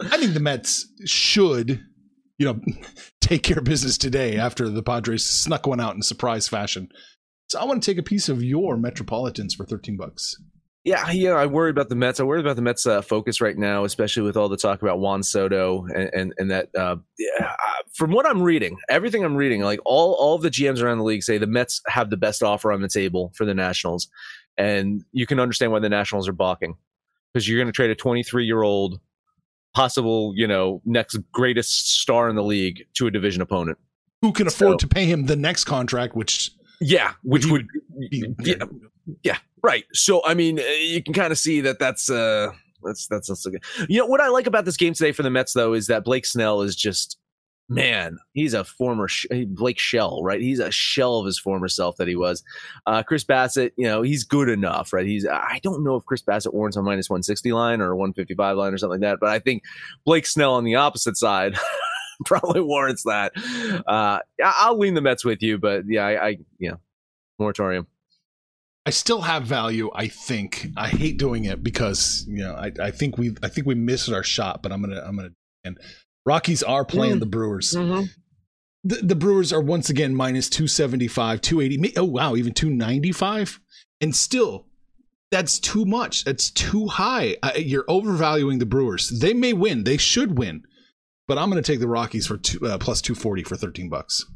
I 0.00 0.16
think 0.16 0.32
the 0.32 0.40
Mets 0.40 0.86
should, 1.04 1.84
you 2.38 2.46
know, 2.46 2.60
take 3.20 3.42
care 3.42 3.58
of 3.58 3.64
business 3.64 3.98
today 3.98 4.36
after 4.36 4.68
the 4.68 4.82
Padres 4.82 5.24
snuck 5.24 5.66
one 5.66 5.80
out 5.80 5.96
in 5.96 6.02
surprise 6.02 6.46
fashion. 6.46 6.88
So 7.48 7.58
I 7.58 7.64
want 7.64 7.82
to 7.82 7.90
take 7.90 7.98
a 7.98 8.02
piece 8.04 8.28
of 8.28 8.44
your 8.44 8.76
Metropolitans 8.76 9.54
for 9.54 9.66
thirteen 9.66 9.96
bucks. 9.96 10.36
Yeah, 10.84 11.10
yeah, 11.12 11.32
I 11.32 11.46
worry 11.46 11.70
about 11.70 11.88
the 11.88 11.94
Mets. 11.94 12.18
I 12.18 12.24
worry 12.24 12.40
about 12.40 12.56
the 12.56 12.62
Mets' 12.62 12.86
uh, 12.86 13.02
focus 13.02 13.40
right 13.40 13.56
now, 13.56 13.84
especially 13.84 14.24
with 14.24 14.36
all 14.36 14.48
the 14.48 14.56
talk 14.56 14.82
about 14.82 15.00
Juan 15.00 15.22
Soto 15.24 15.84
and 15.94 16.10
and, 16.12 16.34
and 16.38 16.50
that. 16.50 16.68
Uh, 16.76 16.96
yeah, 17.18 17.54
from 17.94 18.12
what 18.12 18.26
I'm 18.26 18.42
reading, 18.42 18.78
everything 18.88 19.24
I'm 19.24 19.36
reading, 19.36 19.62
like 19.62 19.80
all 19.84 20.14
all 20.14 20.38
the 20.38 20.50
GMs 20.50 20.82
around 20.82 20.98
the 20.98 21.04
league 21.04 21.22
say 21.22 21.38
the 21.38 21.46
Mets 21.46 21.80
have 21.86 22.10
the 22.10 22.16
best 22.16 22.42
offer 22.42 22.72
on 22.72 22.82
the 22.82 22.88
table 22.88 23.32
for 23.36 23.44
the 23.44 23.54
Nationals, 23.54 24.08
and 24.58 25.04
you 25.12 25.26
can 25.26 25.40
understand 25.40 25.72
why 25.72 25.78
the 25.78 25.88
Nationals 25.88 26.28
are 26.28 26.32
balking 26.32 26.76
because 27.32 27.48
you're 27.48 27.58
going 27.58 27.66
to 27.66 27.72
trade 27.72 27.90
a 27.90 27.94
23 27.94 28.44
year 28.44 28.62
old 28.62 29.00
possible, 29.74 30.32
you 30.36 30.46
know, 30.46 30.82
next 30.84 31.18
greatest 31.32 32.00
star 32.00 32.28
in 32.28 32.36
the 32.36 32.42
league 32.42 32.84
to 32.94 33.06
a 33.06 33.10
division 33.10 33.42
opponent 33.42 33.78
who 34.20 34.32
can 34.32 34.46
afford 34.46 34.72
so, 34.72 34.76
to 34.76 34.88
pay 34.88 35.06
him 35.06 35.26
the 35.26 35.36
next 35.36 35.64
contract, 35.64 36.14
which 36.14 36.52
yeah, 36.80 37.12
which 37.22 37.46
would 37.46 37.66
be, 38.10 38.24
yeah, 38.40 38.64
yeah, 39.22 39.38
right. 39.62 39.84
So 39.92 40.22
I 40.24 40.34
mean, 40.34 40.58
uh, 40.58 40.62
you 40.62 41.02
can 41.02 41.14
kind 41.14 41.32
of 41.32 41.38
see 41.38 41.60
that 41.62 41.78
that's 41.78 42.10
uh 42.10 42.52
that's 42.82 43.06
that's 43.08 43.28
that's 43.28 43.46
good. 43.46 43.62
You 43.88 43.98
know 43.98 44.06
what 44.06 44.20
I 44.20 44.28
like 44.28 44.46
about 44.46 44.64
this 44.64 44.76
game 44.76 44.94
today 44.94 45.12
for 45.12 45.22
the 45.22 45.30
Mets 45.30 45.52
though 45.52 45.74
is 45.74 45.86
that 45.88 46.04
Blake 46.04 46.26
Snell 46.26 46.62
is 46.62 46.76
just 46.76 47.18
man, 47.74 48.18
he's 48.32 48.54
a 48.54 48.64
former 48.64 49.08
Blake 49.48 49.78
Shell, 49.78 50.22
right? 50.22 50.40
He's 50.40 50.58
a 50.58 50.70
shell 50.70 51.16
of 51.16 51.26
his 51.26 51.38
former 51.38 51.68
self 51.68 51.96
that 51.96 52.08
he 52.08 52.16
was. 52.16 52.42
Uh, 52.86 53.02
Chris 53.02 53.24
Bassitt, 53.24 53.72
you 53.76 53.86
know, 53.86 54.02
he's 54.02 54.24
good 54.24 54.48
enough, 54.48 54.92
right? 54.92 55.06
He's 55.06 55.26
I 55.26 55.60
don't 55.62 55.82
know 55.82 55.96
if 55.96 56.04
Chris 56.04 56.22
Bassitt 56.22 56.52
warrants 56.52 56.76
a 56.76 56.82
minus 56.82 57.08
160 57.08 57.52
line 57.52 57.80
or 57.80 57.92
a 57.92 57.96
155 57.96 58.56
line 58.56 58.72
or 58.72 58.78
something 58.78 59.00
like 59.00 59.08
that, 59.08 59.20
but 59.20 59.30
I 59.30 59.38
think 59.38 59.62
Blake 60.04 60.26
Snell 60.26 60.54
on 60.54 60.64
the 60.64 60.74
opposite 60.74 61.16
side 61.16 61.56
probably 62.26 62.60
warrants 62.60 63.04
that. 63.04 63.32
Uh, 63.86 64.20
I'll 64.44 64.78
lean 64.78 64.94
the 64.94 65.00
Mets 65.00 65.24
with 65.24 65.42
you, 65.42 65.58
but 65.58 65.84
yeah, 65.86 66.06
I, 66.06 66.28
I 66.28 66.38
yeah, 66.58 66.74
moratorium. 67.38 67.86
I 68.84 68.90
still 68.90 69.20
have 69.20 69.44
value. 69.44 69.90
I 69.94 70.08
think 70.08 70.68
I 70.76 70.88
hate 70.88 71.16
doing 71.16 71.44
it 71.44 71.62
because 71.62 72.26
you 72.28 72.38
know 72.38 72.54
I, 72.54 72.72
I 72.80 72.90
think 72.90 73.16
we 73.16 73.34
I 73.42 73.48
think 73.48 73.66
we 73.66 73.76
missed 73.76 74.10
our 74.10 74.24
shot, 74.24 74.62
but 74.62 74.72
I'm 74.72 74.80
gonna 74.82 75.00
I'm 75.00 75.16
gonna 75.16 75.30
and 75.64 75.78
Rockies 76.24 76.62
are 76.62 76.84
playing 76.84 77.16
mm. 77.16 77.20
the 77.20 77.26
Brewers. 77.26 77.72
Mm-hmm. 77.72 78.04
The, 78.84 78.96
the 78.96 79.14
Brewers 79.14 79.52
are 79.52 79.60
once 79.60 79.90
again 79.90 80.14
minus 80.14 80.48
275, 80.48 81.40
280. 81.40 81.96
Oh, 81.96 82.04
wow, 82.04 82.34
even 82.34 82.52
295. 82.52 83.60
And 84.00 84.14
still, 84.14 84.66
that's 85.30 85.58
too 85.58 85.84
much. 85.84 86.24
That's 86.24 86.50
too 86.50 86.88
high. 86.88 87.36
you're 87.56 87.84
overvaluing 87.88 88.58
the 88.58 88.66
Brewers. 88.66 89.08
They 89.20 89.34
may 89.34 89.52
win. 89.52 89.84
They 89.84 89.96
should 89.96 90.38
win. 90.38 90.64
But 91.28 91.38
I'm 91.38 91.50
going 91.50 91.62
to 91.62 91.72
take 91.72 91.80
the 91.80 91.88
Rockies 91.88 92.26
for 92.26 92.36
two, 92.36 92.58
uh, 92.66 92.78
plus 92.78 93.00
240 93.00 93.44
for 93.44 93.56
13 93.56 93.88
bucks. 93.88 94.26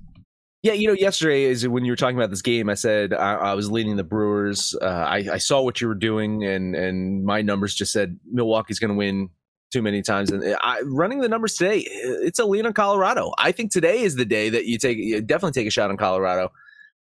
Yeah, 0.62 0.72
you 0.72 0.88
know, 0.88 0.94
yesterday 0.94 1.44
is 1.44 1.66
when 1.68 1.84
you 1.84 1.92
were 1.92 1.96
talking 1.96 2.16
about 2.16 2.30
this 2.30 2.42
game. 2.42 2.68
I 2.68 2.74
said 2.74 3.12
I, 3.12 3.34
I 3.34 3.54
was 3.54 3.70
leading 3.70 3.96
the 3.96 4.04
Brewers. 4.04 4.74
Uh, 4.80 4.86
I, 4.86 5.28
I, 5.34 5.38
saw 5.38 5.62
what 5.62 5.80
you 5.80 5.86
were 5.86 5.94
doing, 5.94 6.44
and 6.44 6.74
and 6.74 7.24
my 7.24 7.42
numbers 7.42 7.74
just 7.74 7.92
said 7.92 8.18
Milwaukee's 8.28 8.80
going 8.80 8.90
to 8.90 8.96
win 8.96 9.30
too 9.72 9.82
many 9.82 10.02
times. 10.02 10.30
And 10.30 10.44
uh, 10.44 10.58
I, 10.60 10.80
running 10.82 11.20
the 11.20 11.28
numbers 11.28 11.56
today, 11.56 11.86
it's 11.86 12.38
a 12.38 12.44
lean 12.44 12.66
on 12.66 12.72
Colorado. 12.72 13.32
I 13.38 13.52
think 13.52 13.72
today 13.72 14.00
is 14.00 14.16
the 14.16 14.24
day 14.24 14.48
that 14.50 14.66
you 14.66 14.78
take 14.78 14.98
you 14.98 15.20
definitely 15.20 15.60
take 15.60 15.68
a 15.68 15.70
shot 15.70 15.90
on 15.90 15.96
Colorado. 15.96 16.52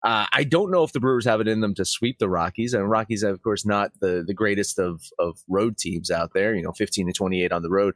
Uh, 0.04 0.26
I 0.32 0.44
don't 0.44 0.70
know 0.70 0.82
if 0.84 0.92
the 0.92 1.00
Brewers 1.00 1.24
have 1.24 1.40
it 1.40 1.48
in 1.48 1.60
them 1.60 1.74
to 1.76 1.84
sweep 1.84 2.18
the 2.18 2.28
Rockies, 2.28 2.74
and 2.74 2.88
Rockies, 2.90 3.24
are, 3.24 3.30
of 3.30 3.42
course, 3.42 3.64
not 3.64 3.90
the 4.00 4.22
the 4.26 4.34
greatest 4.34 4.78
of 4.78 5.02
of 5.18 5.38
road 5.48 5.78
teams 5.78 6.10
out 6.10 6.32
there. 6.34 6.54
You 6.54 6.62
know, 6.62 6.72
fifteen 6.72 7.06
to 7.06 7.12
twenty 7.12 7.42
eight 7.42 7.52
on 7.52 7.62
the 7.62 7.70
road. 7.70 7.94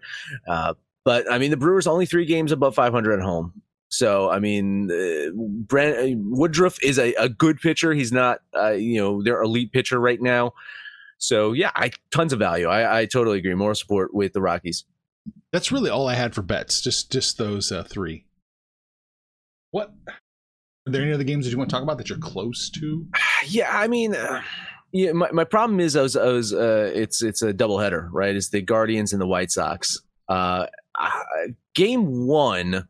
Uh, 0.48 0.74
but 1.04 1.30
I 1.30 1.38
mean, 1.38 1.50
the 1.50 1.56
Brewers 1.56 1.86
only 1.86 2.06
three 2.06 2.24
games 2.24 2.50
above 2.50 2.74
five 2.74 2.92
hundred 2.92 3.18
at 3.18 3.24
home. 3.24 3.62
So 3.90 4.30
I 4.30 4.38
mean, 4.38 4.90
uh, 4.90 5.76
uh, 5.76 6.06
Woodruff 6.16 6.82
is 6.82 6.98
a, 6.98 7.14
a 7.14 7.28
good 7.28 7.58
pitcher. 7.60 7.92
He's 7.94 8.12
not, 8.12 8.40
uh, 8.56 8.72
you 8.72 9.00
know, 9.00 9.22
their 9.22 9.42
elite 9.42 9.72
pitcher 9.72 9.98
right 9.98 10.20
now. 10.20 10.52
So 11.18 11.52
yeah, 11.52 11.72
I 11.74 11.90
tons 12.10 12.32
of 12.32 12.38
value. 12.38 12.66
I, 12.66 13.00
I 13.00 13.06
totally 13.06 13.38
agree. 13.38 13.54
More 13.54 13.74
support 13.74 14.14
with 14.14 14.32
the 14.32 14.40
Rockies. 14.40 14.84
That's 15.52 15.72
really 15.72 15.90
all 15.90 16.08
I 16.08 16.14
had 16.14 16.34
for 16.34 16.42
bets. 16.42 16.80
Just 16.80 17.12
just 17.12 17.38
those 17.38 17.70
uh, 17.70 17.82
three. 17.82 18.24
What? 19.70 19.92
Are 20.86 20.90
there 20.90 21.02
any 21.02 21.12
other 21.12 21.24
games 21.24 21.44
that 21.44 21.50
you 21.50 21.58
want 21.58 21.68
to 21.68 21.74
talk 21.74 21.82
about 21.82 21.98
that 21.98 22.08
you're 22.08 22.18
close 22.18 22.70
to? 22.70 23.06
Yeah, 23.46 23.70
I 23.70 23.86
mean, 23.86 24.16
uh, 24.16 24.42
yeah. 24.90 25.12
My, 25.12 25.30
my 25.30 25.44
problem 25.44 25.78
is 25.78 25.94
I 25.94 26.02
was 26.02 26.16
I 26.16 26.26
was 26.26 26.52
uh, 26.52 26.90
it's 26.92 27.22
it's 27.22 27.40
a 27.40 27.54
doubleheader, 27.54 28.08
right? 28.10 28.34
It's 28.34 28.48
the 28.48 28.60
Guardians 28.60 29.12
and 29.12 29.22
the 29.22 29.28
White 29.28 29.52
Sox. 29.52 29.96
Uh, 30.28 30.66
game 31.76 32.26
one, 32.26 32.88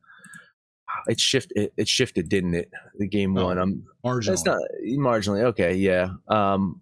it 1.06 1.20
shifted. 1.20 1.58
It, 1.58 1.72
it, 1.76 1.86
shifted, 1.86 2.30
didn't 2.30 2.54
it? 2.54 2.70
The 2.98 3.06
game 3.06 3.36
oh, 3.36 3.44
one. 3.44 3.58
I'm 3.58 3.84
marginally. 4.02 4.26
That's 4.26 4.46
not 4.46 4.58
marginally 4.84 5.42
okay. 5.42 5.74
Yeah. 5.74 6.08
Um, 6.28 6.80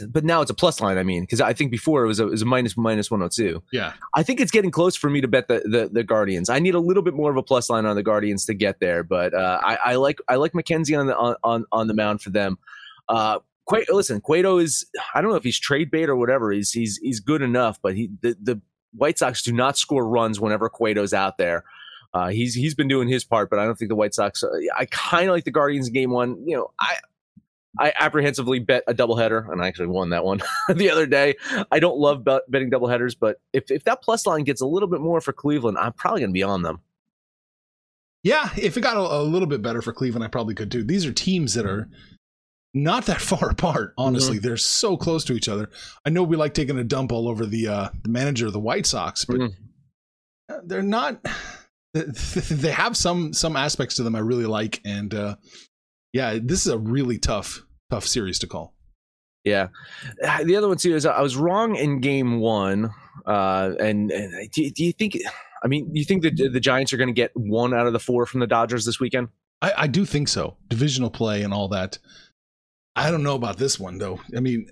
but 0.00 0.24
now 0.24 0.40
it's 0.40 0.50
a 0.50 0.54
plus 0.54 0.80
line. 0.80 0.98
I 0.98 1.02
mean, 1.02 1.22
because 1.22 1.40
I 1.40 1.52
think 1.52 1.70
before 1.70 2.04
it 2.04 2.06
was 2.06 2.20
a, 2.20 2.26
it 2.26 2.30
was 2.30 2.42
a 2.42 2.46
minus 2.46 2.76
minus 2.76 3.10
one 3.10 3.20
hundred 3.20 3.26
oh 3.26 3.50
two. 3.50 3.62
Yeah, 3.72 3.92
I 4.14 4.22
think 4.22 4.40
it's 4.40 4.50
getting 4.50 4.70
close 4.70 4.96
for 4.96 5.10
me 5.10 5.20
to 5.20 5.28
bet 5.28 5.48
the, 5.48 5.60
the, 5.64 5.90
the 5.92 6.04
Guardians. 6.04 6.48
I 6.48 6.58
need 6.58 6.74
a 6.74 6.80
little 6.80 7.02
bit 7.02 7.14
more 7.14 7.30
of 7.30 7.36
a 7.36 7.42
plus 7.42 7.70
line 7.70 7.86
on 7.86 7.96
the 7.96 8.02
Guardians 8.02 8.44
to 8.46 8.54
get 8.54 8.80
there, 8.80 9.02
but 9.02 9.34
uh, 9.34 9.60
I, 9.62 9.78
I 9.84 9.94
like 9.96 10.18
I 10.28 10.36
like 10.36 10.52
McKenzie 10.52 10.98
on 10.98 11.06
the 11.06 11.16
on 11.16 11.64
on 11.72 11.86
the 11.86 11.94
mound 11.94 12.22
for 12.22 12.30
them. 12.30 12.58
Uh, 13.08 13.38
listen, 13.90 14.20
Cueto 14.20 14.58
is 14.58 14.86
I 15.14 15.20
don't 15.20 15.30
know 15.30 15.36
if 15.36 15.44
he's 15.44 15.58
trade 15.58 15.90
bait 15.90 16.08
or 16.08 16.16
whatever. 16.16 16.52
He's 16.52 16.70
he's 16.70 16.98
he's 16.98 17.20
good 17.20 17.42
enough, 17.42 17.78
but 17.82 17.94
he 17.94 18.10
the, 18.20 18.36
the 18.42 18.60
White 18.94 19.18
Sox 19.18 19.42
do 19.42 19.52
not 19.52 19.76
score 19.76 20.06
runs 20.06 20.40
whenever 20.40 20.68
Cueto's 20.68 21.12
out 21.12 21.38
there. 21.38 21.64
Uh, 22.12 22.28
he's 22.28 22.54
he's 22.54 22.74
been 22.74 22.86
doing 22.86 23.08
his 23.08 23.24
part, 23.24 23.50
but 23.50 23.58
I 23.58 23.64
don't 23.64 23.76
think 23.76 23.88
the 23.88 23.96
White 23.96 24.14
Sox. 24.14 24.44
Uh, 24.44 24.48
I 24.76 24.86
kind 24.86 25.28
of 25.28 25.34
like 25.34 25.44
the 25.44 25.50
Guardians 25.50 25.88
game 25.88 26.10
one. 26.10 26.40
You 26.46 26.56
know, 26.56 26.70
I 26.78 26.94
I 27.78 27.92
apprehensively 27.98 28.60
bet 28.60 28.84
a 28.86 28.94
doubleheader, 28.94 29.50
and 29.50 29.62
I 29.62 29.68
actually 29.68 29.88
won 29.88 30.10
that 30.10 30.24
one 30.24 30.40
the 30.74 30.90
other 30.90 31.06
day. 31.06 31.34
I 31.70 31.80
don't 31.80 31.98
love 31.98 32.24
bet- 32.24 32.48
betting 32.48 32.70
doubleheaders, 32.70 33.16
but 33.18 33.40
if, 33.52 33.70
if 33.70 33.84
that 33.84 34.02
plus 34.02 34.26
line 34.26 34.44
gets 34.44 34.60
a 34.60 34.66
little 34.66 34.88
bit 34.88 35.00
more 35.00 35.20
for 35.20 35.32
Cleveland, 35.32 35.78
I'm 35.78 35.92
probably 35.92 36.20
going 36.20 36.30
to 36.30 36.34
be 36.34 36.42
on 36.42 36.62
them. 36.62 36.80
Yeah, 38.22 38.48
if 38.56 38.76
it 38.76 38.80
got 38.80 38.96
a, 38.96 39.00
a, 39.00 39.22
little 39.22 39.48
bit 39.48 39.60
better 39.60 39.82
for 39.82 39.92
Cleveland, 39.92 40.24
I 40.24 40.28
probably 40.28 40.54
could 40.54 40.70
too. 40.70 40.82
These 40.82 41.04
are 41.04 41.12
teams 41.12 41.54
that 41.54 41.66
are 41.66 41.90
not 42.72 43.06
that 43.06 43.20
far 43.20 43.50
apart. 43.50 43.92
Honestly, 43.98 44.36
mm-hmm. 44.36 44.46
they're 44.46 44.56
so 44.56 44.96
close 44.96 45.24
to 45.24 45.34
each 45.34 45.48
other. 45.48 45.68
I 46.06 46.10
know 46.10 46.22
we 46.22 46.36
like 46.36 46.54
taking 46.54 46.78
a 46.78 46.84
dump 46.84 47.12
all 47.12 47.28
over 47.28 47.44
the 47.44 47.68
uh, 47.68 47.88
the 48.02 48.08
manager 48.08 48.46
of 48.46 48.52
the 48.52 48.60
White 48.60 48.86
Sox, 48.86 49.24
but 49.24 49.36
mm-hmm. 49.36 50.54
they're 50.66 50.82
not. 50.82 51.24
They 51.96 52.72
have 52.72 52.96
some 52.96 53.32
some 53.32 53.54
aspects 53.54 53.94
to 53.94 54.02
them 54.02 54.16
I 54.16 54.18
really 54.18 54.46
like, 54.46 54.80
and 54.84 55.14
uh, 55.14 55.36
yeah, 56.14 56.38
this 56.40 56.64
is 56.64 56.72
a 56.72 56.78
really 56.78 57.18
tough, 57.18 57.63
tough 57.90 58.06
series 58.06 58.38
to 58.40 58.46
call. 58.46 58.74
Yeah, 59.44 59.68
the 60.42 60.56
other 60.56 60.68
one 60.68 60.78
too 60.78 60.94
is 60.94 61.04
I 61.04 61.20
was 61.20 61.36
wrong 61.36 61.76
in 61.76 62.00
game 62.00 62.40
one, 62.40 62.90
uh, 63.26 63.72
and, 63.78 64.10
and 64.10 64.50
do, 64.50 64.70
do, 64.70 64.84
you 64.84 64.92
think? 64.92 65.18
I 65.62 65.68
mean, 65.68 65.94
you 65.94 66.04
think 66.04 66.22
that 66.22 66.36
the 66.36 66.60
Giants 66.60 66.94
are 66.94 66.96
going 66.96 67.08
to 67.08 67.14
get 67.14 67.30
one 67.36 67.74
out 67.74 67.86
of 67.86 67.92
the 67.92 67.98
four 67.98 68.24
from 68.24 68.40
the 68.40 68.46
Dodgers 68.46 68.86
this 68.86 68.98
weekend? 68.98 69.28
I, 69.60 69.72
I 69.76 69.86
do 69.86 70.06
think 70.06 70.28
so. 70.28 70.56
Divisional 70.68 71.10
play 71.10 71.42
and 71.42 71.52
all 71.52 71.68
that. 71.68 71.98
I 72.96 73.10
don't 73.10 73.22
know 73.22 73.34
about 73.34 73.58
this 73.58 73.78
one 73.78 73.98
though. 73.98 74.20
I 74.34 74.40
mean, 74.40 74.70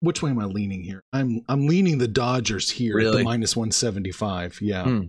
which 0.00 0.22
way 0.22 0.30
am 0.30 0.38
I 0.38 0.44
leaning 0.44 0.82
here? 0.82 1.02
I'm 1.12 1.44
I'm 1.48 1.66
leaning 1.66 1.98
the 1.98 2.08
Dodgers 2.08 2.70
here 2.70 2.96
really? 2.96 3.08
at 3.08 3.18
the 3.18 3.24
minus 3.24 3.56
one 3.56 3.70
seventy 3.70 4.12
five. 4.12 4.60
Yeah. 4.60 4.84
Hmm. 4.84 5.04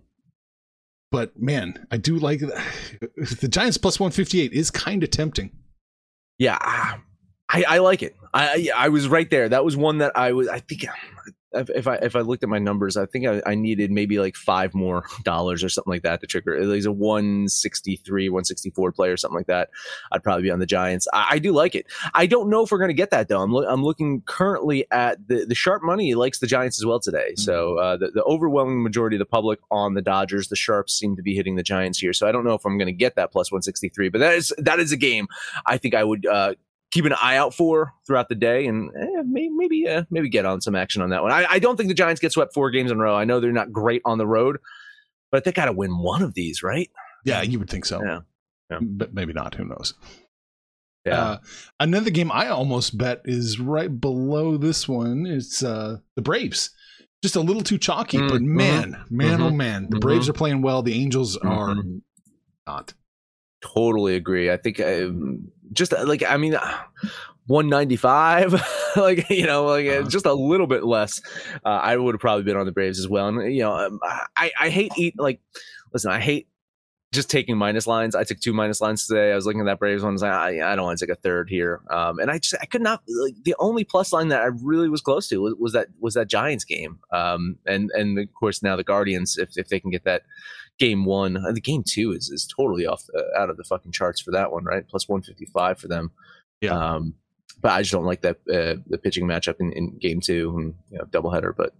But 1.11 1.39
man, 1.39 1.85
I 1.91 1.97
do 1.97 2.17
like 2.17 2.39
the 2.39 3.47
Giants 3.49 3.77
plus 3.77 3.99
158 3.99 4.53
is 4.53 4.71
kind 4.71 5.03
of 5.03 5.11
tempting. 5.11 5.51
Yeah, 6.39 6.97
I, 7.51 7.65
I 7.67 7.77
like 7.79 8.03
it. 8.03 8.15
I 8.33 8.69
I 8.75 8.89
was 8.89 9.07
right 9.07 9.29
there. 9.29 9.49
That 9.49 9.65
was 9.65 9.75
one 9.75 9.97
that 9.97 10.15
I 10.15 10.31
was. 10.31 10.47
I 10.47 10.59
think 10.59 10.85
if 11.53 11.85
I 11.87 11.95
if 11.95 12.15
I 12.15 12.21
looked 12.21 12.43
at 12.43 12.49
my 12.49 12.59
numbers, 12.59 12.95
I 12.95 13.05
think 13.05 13.27
I, 13.27 13.41
I 13.45 13.55
needed 13.55 13.91
maybe 13.91 14.19
like 14.19 14.35
five 14.35 14.73
more 14.73 15.05
dollars 15.23 15.63
or 15.63 15.69
something 15.69 15.91
like 15.91 16.03
that 16.03 16.21
to 16.21 16.27
trigger. 16.27 16.53
Was 16.53 16.85
a 16.85 16.91
163, 16.91 18.29
164 18.29 18.91
play 18.93 19.09
or 19.09 19.17
something 19.17 19.35
like 19.35 19.47
that. 19.47 19.69
I'd 20.11 20.23
probably 20.23 20.43
be 20.43 20.51
on 20.51 20.59
the 20.59 20.65
Giants. 20.65 21.07
I, 21.13 21.27
I 21.31 21.39
do 21.39 21.51
like 21.51 21.75
it. 21.75 21.87
I 22.13 22.25
don't 22.25 22.49
know 22.49 22.63
if 22.63 22.71
we're 22.71 22.77
going 22.77 22.89
to 22.89 22.93
get 22.93 23.11
that 23.11 23.27
though. 23.27 23.41
I'm, 23.41 23.51
lo- 23.51 23.67
I'm 23.67 23.83
looking 23.83 24.21
currently 24.21 24.85
at 24.91 25.27
the 25.27 25.45
the 25.45 25.55
sharp 25.55 25.83
money 25.83 26.13
likes 26.15 26.39
the 26.39 26.47
Giants 26.47 26.79
as 26.79 26.85
well 26.85 26.99
today. 26.99 27.31
Mm-hmm. 27.31 27.41
So 27.41 27.77
uh, 27.77 27.97
the, 27.97 28.11
the 28.11 28.23
overwhelming 28.23 28.81
majority 28.81 29.17
of 29.17 29.19
the 29.19 29.25
public 29.25 29.59
on 29.69 29.93
the 29.93 30.01
Dodgers. 30.01 30.47
The 30.47 30.55
sharps 30.55 30.93
seem 30.93 31.15
to 31.17 31.21
be 31.21 31.35
hitting 31.35 31.55
the 31.55 31.63
Giants 31.63 31.99
here. 31.99 32.13
So 32.13 32.27
I 32.27 32.31
don't 32.31 32.45
know 32.45 32.53
if 32.53 32.65
I'm 32.65 32.77
going 32.77 32.87
to 32.87 32.93
get 32.93 33.15
that 33.15 33.31
plus 33.31 33.51
163, 33.51 34.09
but 34.09 34.19
that 34.19 34.35
is 34.35 34.53
that 34.57 34.79
is 34.79 34.91
a 34.91 34.97
game 34.97 35.27
I 35.65 35.77
think 35.77 35.95
I 35.95 36.03
would 36.03 36.25
uh, 36.25 36.53
keep 36.91 37.05
an 37.05 37.13
eye 37.13 37.37
out 37.37 37.53
for 37.53 37.93
throughout 38.05 38.29
the 38.29 38.35
day, 38.35 38.67
and 38.67 38.89
eh, 38.95 39.23
maybe 39.25 39.49
maybe, 39.49 39.87
uh, 39.87 40.03
maybe 40.11 40.29
get 40.29 40.45
on 40.45 40.61
some 40.61 40.75
action 40.75 41.01
on 41.01 41.09
that 41.09 41.23
one. 41.23 41.31
I, 41.31 41.45
I, 41.49 41.59
don't 41.59 41.77
think 41.77 41.89
the 41.89 41.95
Giants 41.95 42.21
get 42.21 42.31
swept 42.31 42.53
four 42.53 42.69
games 42.69 42.91
in 42.91 42.97
a 42.97 43.01
row. 43.01 43.15
I 43.15 43.25
know 43.25 43.39
they're 43.39 43.51
not 43.51 43.71
great 43.71 44.01
on 44.05 44.17
the 44.17 44.27
road, 44.27 44.57
but 45.31 45.43
they 45.43 45.51
got 45.51 45.65
to 45.65 45.71
win 45.71 45.97
one 45.97 46.21
of 46.21 46.33
these, 46.33 46.61
right? 46.61 46.89
Yeah, 47.25 47.41
you 47.41 47.59
would 47.59 47.69
think 47.69 47.85
so. 47.85 48.03
Yeah, 48.03 48.19
yeah. 48.69 48.79
but 48.81 49.13
maybe 49.13 49.33
not. 49.33 49.55
Who 49.55 49.65
knows? 49.65 49.93
Yeah. 51.05 51.21
Uh, 51.21 51.37
another 51.79 52.11
game 52.11 52.31
I 52.31 52.49
almost 52.49 52.97
bet 52.97 53.21
is 53.25 53.59
right 53.59 53.99
below 53.99 54.57
this 54.57 54.87
one. 54.87 55.25
It's 55.25 55.63
uh, 55.63 55.97
the 56.15 56.21
Braves. 56.21 56.71
Just 57.23 57.35
a 57.35 57.41
little 57.41 57.61
too 57.61 57.77
chalky, 57.77 58.17
mm-hmm. 58.17 58.27
but 58.29 58.41
man, 58.41 59.03
man, 59.09 59.33
oh, 59.33 59.35
mm-hmm. 59.35 59.43
oh 59.43 59.51
man, 59.51 59.83
the 59.83 59.89
mm-hmm. 59.89 59.99
Braves 59.99 60.27
are 60.27 60.33
playing 60.33 60.63
well. 60.63 60.81
The 60.81 60.93
Angels 60.93 61.37
are 61.37 61.75
mm-hmm. 61.75 61.97
not. 62.65 62.93
Totally 63.61 64.15
agree. 64.15 64.51
I 64.51 64.57
think 64.57 64.79
um, 64.79 65.51
just 65.73 65.93
uh, 65.93 66.05
like 66.05 66.23
I 66.23 66.37
mean, 66.37 66.55
uh, 66.55 66.77
195, 67.47 68.61
like 68.95 69.29
you 69.29 69.45
know, 69.45 69.65
like 69.65 69.85
uh, 69.87 69.99
uh-huh. 69.99 70.09
just 70.09 70.25
a 70.25 70.33
little 70.33 70.67
bit 70.67 70.83
less. 70.83 71.21
Uh, 71.65 71.69
I 71.69 71.97
would 71.97 72.15
have 72.15 72.21
probably 72.21 72.43
been 72.43 72.57
on 72.57 72.65
the 72.65 72.71
Braves 72.71 72.99
as 72.99 73.07
well. 73.07 73.27
And 73.27 73.53
you 73.53 73.61
know, 73.61 73.73
um, 73.73 73.99
I 74.35 74.51
I 74.59 74.69
hate 74.69 74.91
eat 74.97 75.15
like 75.19 75.39
listen, 75.93 76.11
I 76.11 76.19
hate 76.19 76.47
just 77.11 77.29
taking 77.29 77.57
minus 77.57 77.87
lines. 77.87 78.15
I 78.15 78.23
took 78.23 78.39
two 78.39 78.53
minus 78.53 78.79
lines 78.79 79.05
today. 79.05 79.33
I 79.33 79.35
was 79.35 79.45
looking 79.45 79.59
at 79.59 79.65
that 79.65 79.79
Braves 79.79 80.01
one. 80.01 80.17
I, 80.23 80.61
I 80.61 80.75
don't 80.75 80.85
want 80.85 80.97
to 80.97 81.05
take 81.05 81.13
a 81.13 81.19
third 81.19 81.49
here. 81.49 81.81
Um, 81.89 82.19
and 82.19 82.31
I 82.31 82.37
just 82.37 82.55
I 82.61 82.65
could 82.65 82.81
not 82.81 83.01
like 83.07 83.35
the 83.43 83.55
only 83.59 83.83
plus 83.83 84.13
line 84.13 84.29
that 84.29 84.41
I 84.41 84.45
really 84.45 84.87
was 84.87 85.01
close 85.01 85.27
to 85.27 85.37
was, 85.37 85.55
was 85.59 85.73
that 85.73 85.87
was 85.99 86.13
that 86.13 86.27
Giants 86.27 86.63
game. 86.63 86.99
Um, 87.11 87.57
and 87.65 87.91
and 87.93 88.17
of 88.17 88.33
course 88.33 88.63
now 88.63 88.75
the 88.75 88.83
Guardians 88.83 89.37
if 89.37 89.57
if 89.57 89.67
they 89.67 89.79
can 89.79 89.91
get 89.91 90.05
that 90.05 90.23
game 90.79 91.05
one. 91.05 91.37
Uh, 91.37 91.51
the 91.51 91.61
game 91.61 91.83
two 91.87 92.11
is 92.11 92.29
is 92.29 92.47
totally 92.47 92.85
off 92.85 93.05
the, 93.07 93.25
out 93.37 93.49
of 93.49 93.57
the 93.57 93.63
fucking 93.63 93.91
charts 93.91 94.21
for 94.21 94.31
that 94.31 94.51
one, 94.51 94.63
right? 94.63 94.87
Plus 94.87 95.07
one 95.07 95.21
fifty 95.21 95.45
five 95.45 95.79
for 95.79 95.87
them. 95.87 96.11
Yeah. 96.61 96.71
Um, 96.71 97.15
but 97.61 97.73
I 97.73 97.81
just 97.81 97.91
don't 97.91 98.05
like 98.05 98.21
that 98.21 98.37
uh, 98.51 98.81
the 98.87 98.97
pitching 98.97 99.27
matchup 99.27 99.59
in, 99.59 99.71
in 99.73 99.97
game 99.97 100.19
two 100.19 100.55
and 100.57 100.73
you 100.89 100.97
know, 100.97 101.05
doubleheader. 101.05 101.53
But 101.55 101.73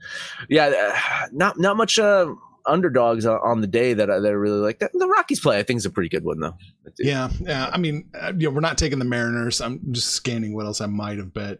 yeah, 0.50 0.68
uh, 0.68 1.28
not 1.32 1.60
not 1.60 1.78
much 1.78 1.98
uh, 1.98 2.34
underdogs 2.66 3.26
on 3.26 3.62
the 3.62 3.68
day 3.68 3.94
that 3.94 4.10
I, 4.10 4.20
that 4.20 4.28
I 4.28 4.32
really 4.32 4.60
like. 4.60 4.80
The, 4.80 4.90
the 4.94 5.08
Rockies 5.08 5.40
play, 5.40 5.60
I 5.60 5.64
think, 5.64 5.78
is 5.78 5.86
a 5.86 5.90
pretty 5.90 6.10
good 6.10 6.24
one 6.24 6.40
though. 6.40 6.56
Yeah, 7.00 7.30
yeah. 7.42 7.70
I 7.72 7.78
mean, 7.78 8.10
uh, 8.20 8.34
you 8.38 8.48
know, 8.48 8.54
we're 8.54 8.62
not 8.62 8.78
taking 8.78 9.00
the 9.00 9.06
Mariners. 9.06 9.62
I'm 9.62 9.80
just 9.92 10.10
scanning 10.10 10.54
what 10.54 10.66
else 10.66 10.82
I 10.82 10.88
might 10.88 11.18
have 11.18 11.34
bet. 11.34 11.60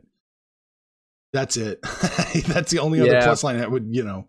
That's 1.34 1.58
it. 1.58 1.82
That's 2.48 2.72
the 2.72 2.80
only 2.80 3.00
other 3.00 3.12
yeah. 3.12 3.24
plus 3.24 3.44
line 3.44 3.58
that 3.58 3.72
would 3.72 3.88
you 3.90 4.04
know 4.04 4.28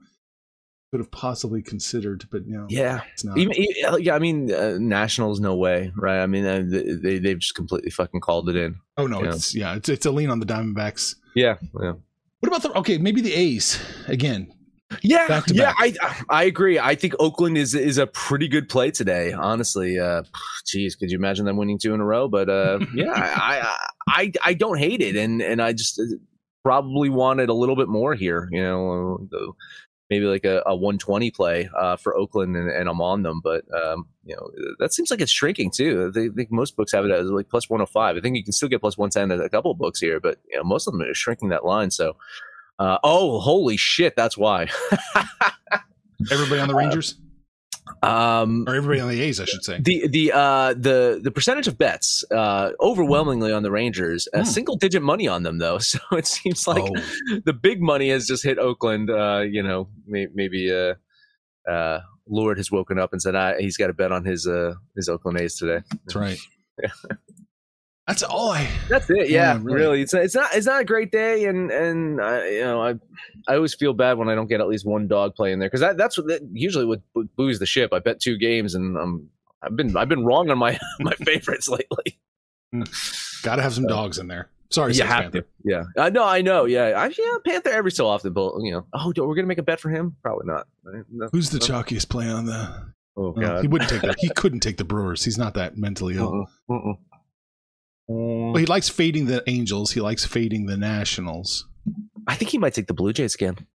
could 0.92 1.00
have 1.00 1.10
possibly 1.10 1.62
considered, 1.62 2.26
but 2.30 2.46
know, 2.46 2.66
yeah, 2.68 3.00
it's 3.14 3.24
not. 3.24 3.38
Even, 3.38 3.54
yeah, 3.98 4.14
I 4.14 4.18
mean, 4.18 4.52
uh, 4.52 4.76
Nationals, 4.78 5.40
no 5.40 5.56
way, 5.56 5.90
right? 5.96 6.22
I 6.22 6.26
mean, 6.26 6.44
uh, 6.44 6.64
they 6.66 7.18
they've 7.18 7.38
just 7.38 7.54
completely 7.54 7.90
fucking 7.90 8.20
called 8.20 8.50
it 8.50 8.56
in. 8.56 8.76
Oh 8.98 9.06
no, 9.06 9.24
it's 9.24 9.54
yeah, 9.54 9.74
it's 9.74 9.88
it's 9.88 10.04
a 10.04 10.10
lean 10.10 10.28
on 10.28 10.38
the 10.38 10.44
Diamondbacks. 10.44 11.14
Yeah, 11.34 11.56
yeah. 11.80 11.94
What 12.40 12.48
about 12.48 12.62
the 12.62 12.78
okay? 12.80 12.98
Maybe 12.98 13.22
the 13.22 13.32
A's 13.32 13.82
again. 14.06 14.52
Yeah, 15.00 15.40
yeah, 15.48 15.72
I 15.78 15.94
I 16.28 16.44
agree. 16.44 16.78
I 16.78 16.94
think 16.94 17.14
Oakland 17.18 17.56
is 17.56 17.74
is 17.74 17.96
a 17.96 18.06
pretty 18.06 18.46
good 18.46 18.68
play 18.68 18.90
today. 18.90 19.32
Honestly, 19.32 19.98
uh, 19.98 20.24
geez, 20.66 20.94
could 20.94 21.10
you 21.10 21.16
imagine 21.16 21.46
them 21.46 21.56
winning 21.56 21.78
two 21.78 21.94
in 21.94 22.00
a 22.00 22.04
row? 22.04 22.28
But 22.28 22.50
uh, 22.50 22.80
yeah, 22.94 23.12
I, 23.16 23.76
I 24.06 24.32
I 24.44 24.52
don't 24.52 24.76
hate 24.76 25.00
it, 25.00 25.16
and 25.16 25.40
and 25.40 25.62
I 25.62 25.72
just 25.72 25.98
uh, 25.98 26.16
probably 26.62 27.08
wanted 27.08 27.48
a 27.48 27.54
little 27.54 27.76
bit 27.76 27.88
more 27.88 28.14
here. 28.14 28.46
You 28.52 28.62
know, 28.62 29.26
the 29.30 29.52
maybe 30.12 30.26
like 30.26 30.44
a, 30.44 30.62
a 30.66 30.76
120 30.76 31.30
play 31.30 31.70
uh, 31.74 31.96
for 31.96 32.14
Oakland, 32.14 32.54
and, 32.54 32.68
and, 32.68 32.86
I'm 32.86 33.00
on 33.00 33.22
them. 33.22 33.40
But 33.42 33.64
um, 33.74 34.06
you 34.26 34.36
know 34.36 34.50
that 34.78 34.92
seems 34.92 35.10
like 35.10 35.22
it's 35.22 35.32
shrinking 35.32 35.70
too. 35.70 36.10
They 36.10 36.28
think 36.28 36.52
most 36.52 36.76
books 36.76 36.92
have 36.92 37.06
it 37.06 37.10
as 37.10 37.30
like 37.30 37.48
plus 37.48 37.70
105. 37.70 38.16
I 38.16 38.20
think 38.20 38.36
you 38.36 38.44
can 38.44 38.52
still 38.52 38.68
get 38.68 38.82
plus 38.82 38.98
110 38.98 39.38
at 39.38 39.42
a 39.42 39.48
couple 39.48 39.70
of 39.70 39.78
books 39.78 40.00
here, 40.00 40.20
but 40.20 40.36
you 40.50 40.58
know, 40.58 40.64
most 40.64 40.86
of 40.86 40.92
them 40.92 41.00
are 41.00 41.14
shrinking 41.14 41.48
that 41.48 41.64
line. 41.64 41.90
So, 41.90 42.16
uh, 42.78 42.98
oh, 43.02 43.40
holy 43.40 43.78
shit, 43.78 44.14
that's 44.14 44.36
why. 44.36 44.68
Everybody 46.30 46.60
on 46.60 46.68
the 46.68 46.74
Rangers. 46.74 47.16
Um, 48.02 48.64
or 48.66 48.74
everybody 48.74 49.00
on 49.00 49.08
the 49.08 49.20
A's, 49.20 49.40
I 49.40 49.44
should 49.44 49.64
say. 49.64 49.80
The 49.80 50.06
the 50.08 50.32
uh, 50.32 50.74
the 50.74 51.20
the 51.22 51.30
percentage 51.30 51.66
of 51.66 51.78
bets 51.78 52.24
uh, 52.30 52.70
overwhelmingly 52.80 53.52
on 53.52 53.62
the 53.62 53.70
Rangers, 53.70 54.28
hmm. 54.34 54.44
single 54.44 54.76
digit 54.76 55.02
money 55.02 55.28
on 55.28 55.42
them 55.42 55.58
though. 55.58 55.78
So 55.92 55.98
it 56.12 56.26
seems 56.26 56.66
like 56.66 56.84
oh. 56.84 57.40
the 57.44 57.52
big 57.52 57.82
money 57.82 58.10
has 58.10 58.26
just 58.26 58.44
hit 58.44 58.58
Oakland. 58.58 59.10
Uh, 59.10 59.40
you 59.40 59.62
know, 59.62 59.88
may, 60.06 60.28
maybe 60.32 60.72
uh, 60.72 60.94
uh, 61.70 62.00
Lord 62.28 62.58
has 62.58 62.70
woken 62.70 62.98
up 62.98 63.12
and 63.12 63.20
said 63.20 63.34
I, 63.34 63.60
he's 63.60 63.76
got 63.76 63.88
to 63.88 63.92
bet 63.92 64.12
on 64.12 64.24
his 64.24 64.46
uh, 64.46 64.74
his 64.96 65.08
Oakland 65.08 65.40
A's 65.40 65.56
today. 65.56 65.82
That's 65.90 66.14
right. 66.14 66.38
That's 68.12 68.22
all 68.22 68.50
I. 68.50 68.68
That's 68.90 69.08
it. 69.08 69.30
Yeah, 69.30 69.54
Yeah, 69.54 69.58
really. 69.62 69.74
really. 69.74 70.02
It's 70.02 70.12
it's 70.12 70.34
not 70.34 70.54
it's 70.54 70.66
not 70.66 70.82
a 70.82 70.84
great 70.84 71.10
day, 71.10 71.46
and 71.46 71.70
and 71.70 72.20
I, 72.20 72.46
you 72.48 72.60
know 72.64 72.82
I 72.82 72.90
I 73.48 73.56
always 73.56 73.74
feel 73.74 73.94
bad 73.94 74.18
when 74.18 74.28
I 74.28 74.34
don't 74.34 74.48
get 74.48 74.60
at 74.60 74.68
least 74.68 74.84
one 74.84 75.08
dog 75.08 75.34
play 75.34 75.52
in 75.52 75.58
there 75.58 75.68
because 75.68 75.80
that, 75.80 75.96
that's 75.96 76.18
what 76.18 76.26
that, 76.26 76.42
usually 76.52 76.84
what 76.84 77.00
bo- 77.14 77.28
buoys 77.36 77.58
the 77.58 77.64
ship. 77.66 77.92
I 77.94 78.00
bet 78.00 78.20
two 78.20 78.36
games, 78.36 78.74
and 78.74 78.98
um 78.98 79.28
I've 79.62 79.76
been 79.76 79.96
I've 79.96 80.08
been 80.10 80.24
wrong 80.26 80.50
on 80.50 80.58
my 80.58 80.78
my 81.00 81.12
favorites 81.12 81.68
lately. 81.68 82.20
Got 83.42 83.56
to 83.56 83.62
have 83.62 83.72
some 83.74 83.86
dogs 83.86 84.18
in 84.18 84.28
there. 84.28 84.48
Sorry, 84.70 84.94
you 84.94 85.02
have 85.04 85.22
Panther. 85.22 85.40
to. 85.42 85.46
Yeah, 85.64 85.84
I 85.98 86.10
know. 86.10 86.24
I 86.24 86.40
know. 86.42 86.64
Yeah, 86.66 86.92
I 86.96 87.06
yeah 87.06 87.36
Panther 87.46 87.70
every 87.70 87.92
so 87.92 88.06
often, 88.06 88.32
but 88.34 88.54
you 88.60 88.72
know, 88.72 88.86
oh, 88.94 89.12
we're 89.16 89.34
gonna 89.34 89.46
make 89.46 89.58
a 89.58 89.62
bet 89.62 89.80
for 89.80 89.88
him? 89.90 90.16
Probably 90.22 90.46
not. 90.46 90.66
right? 90.84 91.04
No. 91.10 91.28
Who's 91.32 91.50
the 91.50 91.58
chalkiest 91.58 92.08
play 92.08 92.28
on 92.28 92.44
the? 92.46 92.92
Oh 93.16 93.26
Oh, 93.26 93.32
god. 93.32 93.60
he 93.60 93.68
wouldn't 93.68 93.90
take 93.90 94.00
that. 94.02 94.16
He 94.18 94.28
couldn't 94.36 94.60
take 94.60 94.78
the 94.78 94.84
Brewers. 94.84 95.22
He's 95.22 95.36
not 95.36 95.52
that 95.54 95.76
mentally 95.76 96.16
ill. 96.16 96.46
Uh-uh, 96.68 96.74
uh-uh. 96.74 96.94
Well, 98.08 98.56
he 98.56 98.66
likes 98.66 98.88
fading 98.88 99.26
the 99.26 99.42
Angels. 99.48 99.92
He 99.92 100.00
likes 100.00 100.24
fading 100.24 100.66
the 100.66 100.76
Nationals. 100.76 101.66
I 102.26 102.34
think 102.34 102.50
he 102.50 102.58
might 102.58 102.74
take 102.74 102.86
the 102.86 102.94
Blue 102.94 103.12
Jays 103.12 103.34
again. 103.34 103.66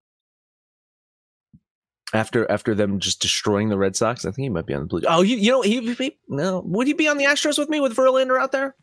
After 2.13 2.49
after 2.49 2.73
them 2.73 2.99
just 2.99 3.21
destroying 3.21 3.67
the 3.69 3.77
Red 3.77 3.95
Sox, 3.95 4.23
I 4.23 4.31
think 4.31 4.43
he 4.45 4.49
might 4.49 4.65
be 4.65 4.73
on 4.73 4.81
the 4.81 4.85
Blue. 4.87 5.01
Oh, 5.07 5.21
you 5.21 5.35
you 5.35 5.51
know 5.51 5.61
he, 5.61 5.93
he 5.93 6.17
no 6.29 6.61
would 6.65 6.87
he 6.87 6.93
be 6.93 7.07
on 7.07 7.17
the 7.17 7.25
Astros 7.25 7.57
with 7.57 7.67
me 7.69 7.81
with 7.81 7.95
Verlander 7.95 8.39
out 8.39 8.53
there? 8.53 8.75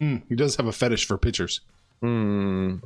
Hmm, 0.00 0.16
he 0.28 0.34
does 0.34 0.56
have 0.56 0.66
a 0.66 0.72
fetish 0.72 1.06
for 1.06 1.18
pitchers. 1.18 1.60
Hmm. 2.00 2.76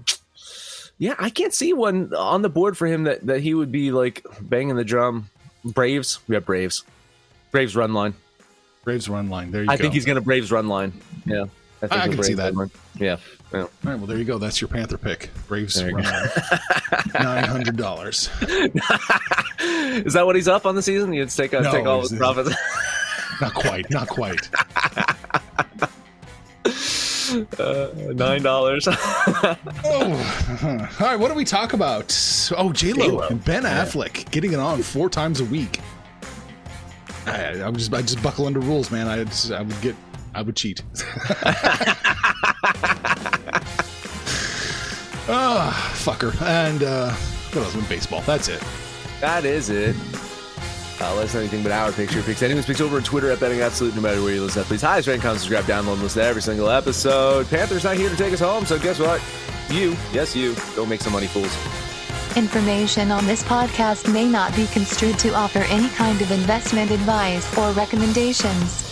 Yeah, 0.99 1.15
I 1.19 1.31
can't 1.31 1.55
see 1.55 1.73
one 1.73 2.15
on 2.15 2.43
the 2.43 2.51
board 2.51 2.77
for 2.77 2.87
him 2.87 3.05
that 3.05 3.27
that 3.27 3.41
he 3.41 3.55
would 3.55 3.73
be 3.73 3.91
like 3.93 4.25
banging 4.43 4.77
the 4.77 4.85
drum. 4.85 5.31
Braves, 5.65 6.19
we 6.29 6.35
have 6.35 6.45
Braves. 6.45 6.85
Braves 7.51 7.75
run 7.75 7.95
line. 7.95 8.15
Braves 8.85 9.09
run 9.09 9.31
line. 9.31 9.53
There 9.53 9.63
you 9.65 9.71
I 9.71 9.77
go. 9.77 9.83
think 9.83 9.95
he's 9.95 10.05
gonna 10.05 10.21
Braves 10.21 10.53
run 10.53 10.69
line. 10.69 10.93
Yeah, 11.25 11.47
I 11.91 12.07
the 12.09 12.15
can 12.15 12.23
see 12.25 12.35
that. 12.35 12.55
run. 12.55 12.71
Yeah. 12.99 13.17
yeah. 13.53 13.61
All 13.63 13.69
right, 13.83 13.97
well, 13.97 14.07
there 14.07 14.17
you 14.19 14.25
go. 14.25 14.39
That's 14.39 14.61
your 14.61 14.69
Panther 14.69 14.97
pick. 14.99 15.31
Braves 15.49 15.75
There 15.75 15.89
you 15.91 15.97
run 15.97 16.05
go. 16.05 16.11
line. 16.11 16.29
Nine 17.25 17.45
hundred 17.45 17.77
dollars. 17.77 18.31
Is 19.61 20.13
that 20.15 20.25
what 20.25 20.37
he's 20.37 20.49
up 20.49 20.65
on 20.67 20.75
the 20.77 20.83
season? 20.83 21.13
You 21.13 21.27
take, 21.27 21.53
uh, 21.55 21.61
No, 21.61 21.73
take 21.73 21.87
all 21.87 21.99
he's- 21.99 22.11
his 22.11 22.19
profits. 22.19 22.51
Not 23.41 23.55
quite. 23.55 23.91
Not 23.91 24.09
quite. 24.09 24.49
uh, 27.59 27.89
Nine 28.15 28.43
dollars. 28.43 28.87
Oh, 28.89 29.57
all 31.01 31.07
right. 31.07 31.17
What 31.19 31.29
do 31.29 31.35
we 31.35 31.45
talk 31.45 31.73
about? 31.73 32.17
Oh, 32.57 32.73
J 32.73 32.93
Lo 32.93 33.21
and 33.21 33.45
Ben 33.45 33.63
Affleck 33.65 34.31
getting 34.31 34.53
it 34.53 34.59
on 34.61 34.83
four 34.83 35.09
times 35.09 35.41
a 35.41 35.45
week. 35.47 35.81
I, 37.27 37.61
I 37.61 37.67
would 37.69 37.79
just, 37.79 37.93
I 37.95 38.03
just 38.03 38.23
buckle 38.23 38.47
under 38.47 38.61
rules, 38.61 38.91
man. 38.91 39.07
I, 39.09 39.25
just, 39.25 39.53
I 39.53 39.63
would 39.63 39.81
get, 39.81 39.95
I 40.35 40.43
would 40.43 40.57
cheat. 40.57 40.83
Ah, 45.29 45.93
fucker. 45.95 46.35
And 46.43 46.83
uh, 46.83 47.11
what 47.13 47.65
else 47.65 47.75
in 47.75 47.81
baseball? 47.83 48.23
That's 48.23 48.49
it. 48.49 48.63
that 49.21 49.45
is 49.45 49.71
it. 49.71 49.95
Uh, 51.01 51.15
let 51.15 51.25
us 51.25 51.35
know 51.35 51.41
anything 51.41 51.63
but 51.63 51.73
our 51.73 51.91
picture 51.93 52.23
picks. 52.23 52.43
Anyone 52.43 52.63
speaks 52.63 52.81
over 52.81 52.97
on 52.97 53.03
Twitter 53.03 53.31
at 53.31 53.41
Betting 53.41 53.61
Absolute, 53.61 53.95
no 53.95 54.01
matter 54.01 54.23
where 54.23 54.35
you 54.35 54.43
listen. 54.43 54.63
Please 54.65 54.83
highest 54.83 55.09
rank, 55.09 55.23
comment, 55.23 55.41
subscribe, 55.41 55.65
download, 55.65 55.95
and 55.95 56.03
listen 56.03 56.23
to 56.23 56.29
every 56.29 56.43
single 56.43 56.69
episode. 56.69 57.49
Panther's 57.49 57.85
not 57.85 57.97
here 57.97 58.11
to 58.11 58.17
take 58.17 58.33
us 58.33 58.41
home, 58.41 58.67
so 58.67 58.79
guess 58.79 58.99
what? 58.99 59.23
You, 59.71 59.97
yes, 60.13 60.37
you, 60.37 60.55
go 60.77 60.85
make 60.85 61.01
some 61.01 61.13
money, 61.13 61.27
fools. 61.29 61.57
Information 62.37 63.11
on 63.11 63.27
this 63.27 63.43
podcast 63.43 64.13
may 64.13 64.29
not 64.29 64.55
be 64.55 64.67
construed 64.69 65.19
to 65.21 65.35
offer 65.35 65.61
any 65.71 65.89
kind 65.91 66.21
of 66.21 66.31
investment 66.31 66.91
advice 66.91 67.57
or 67.59 67.73
recommendations. 67.73 68.92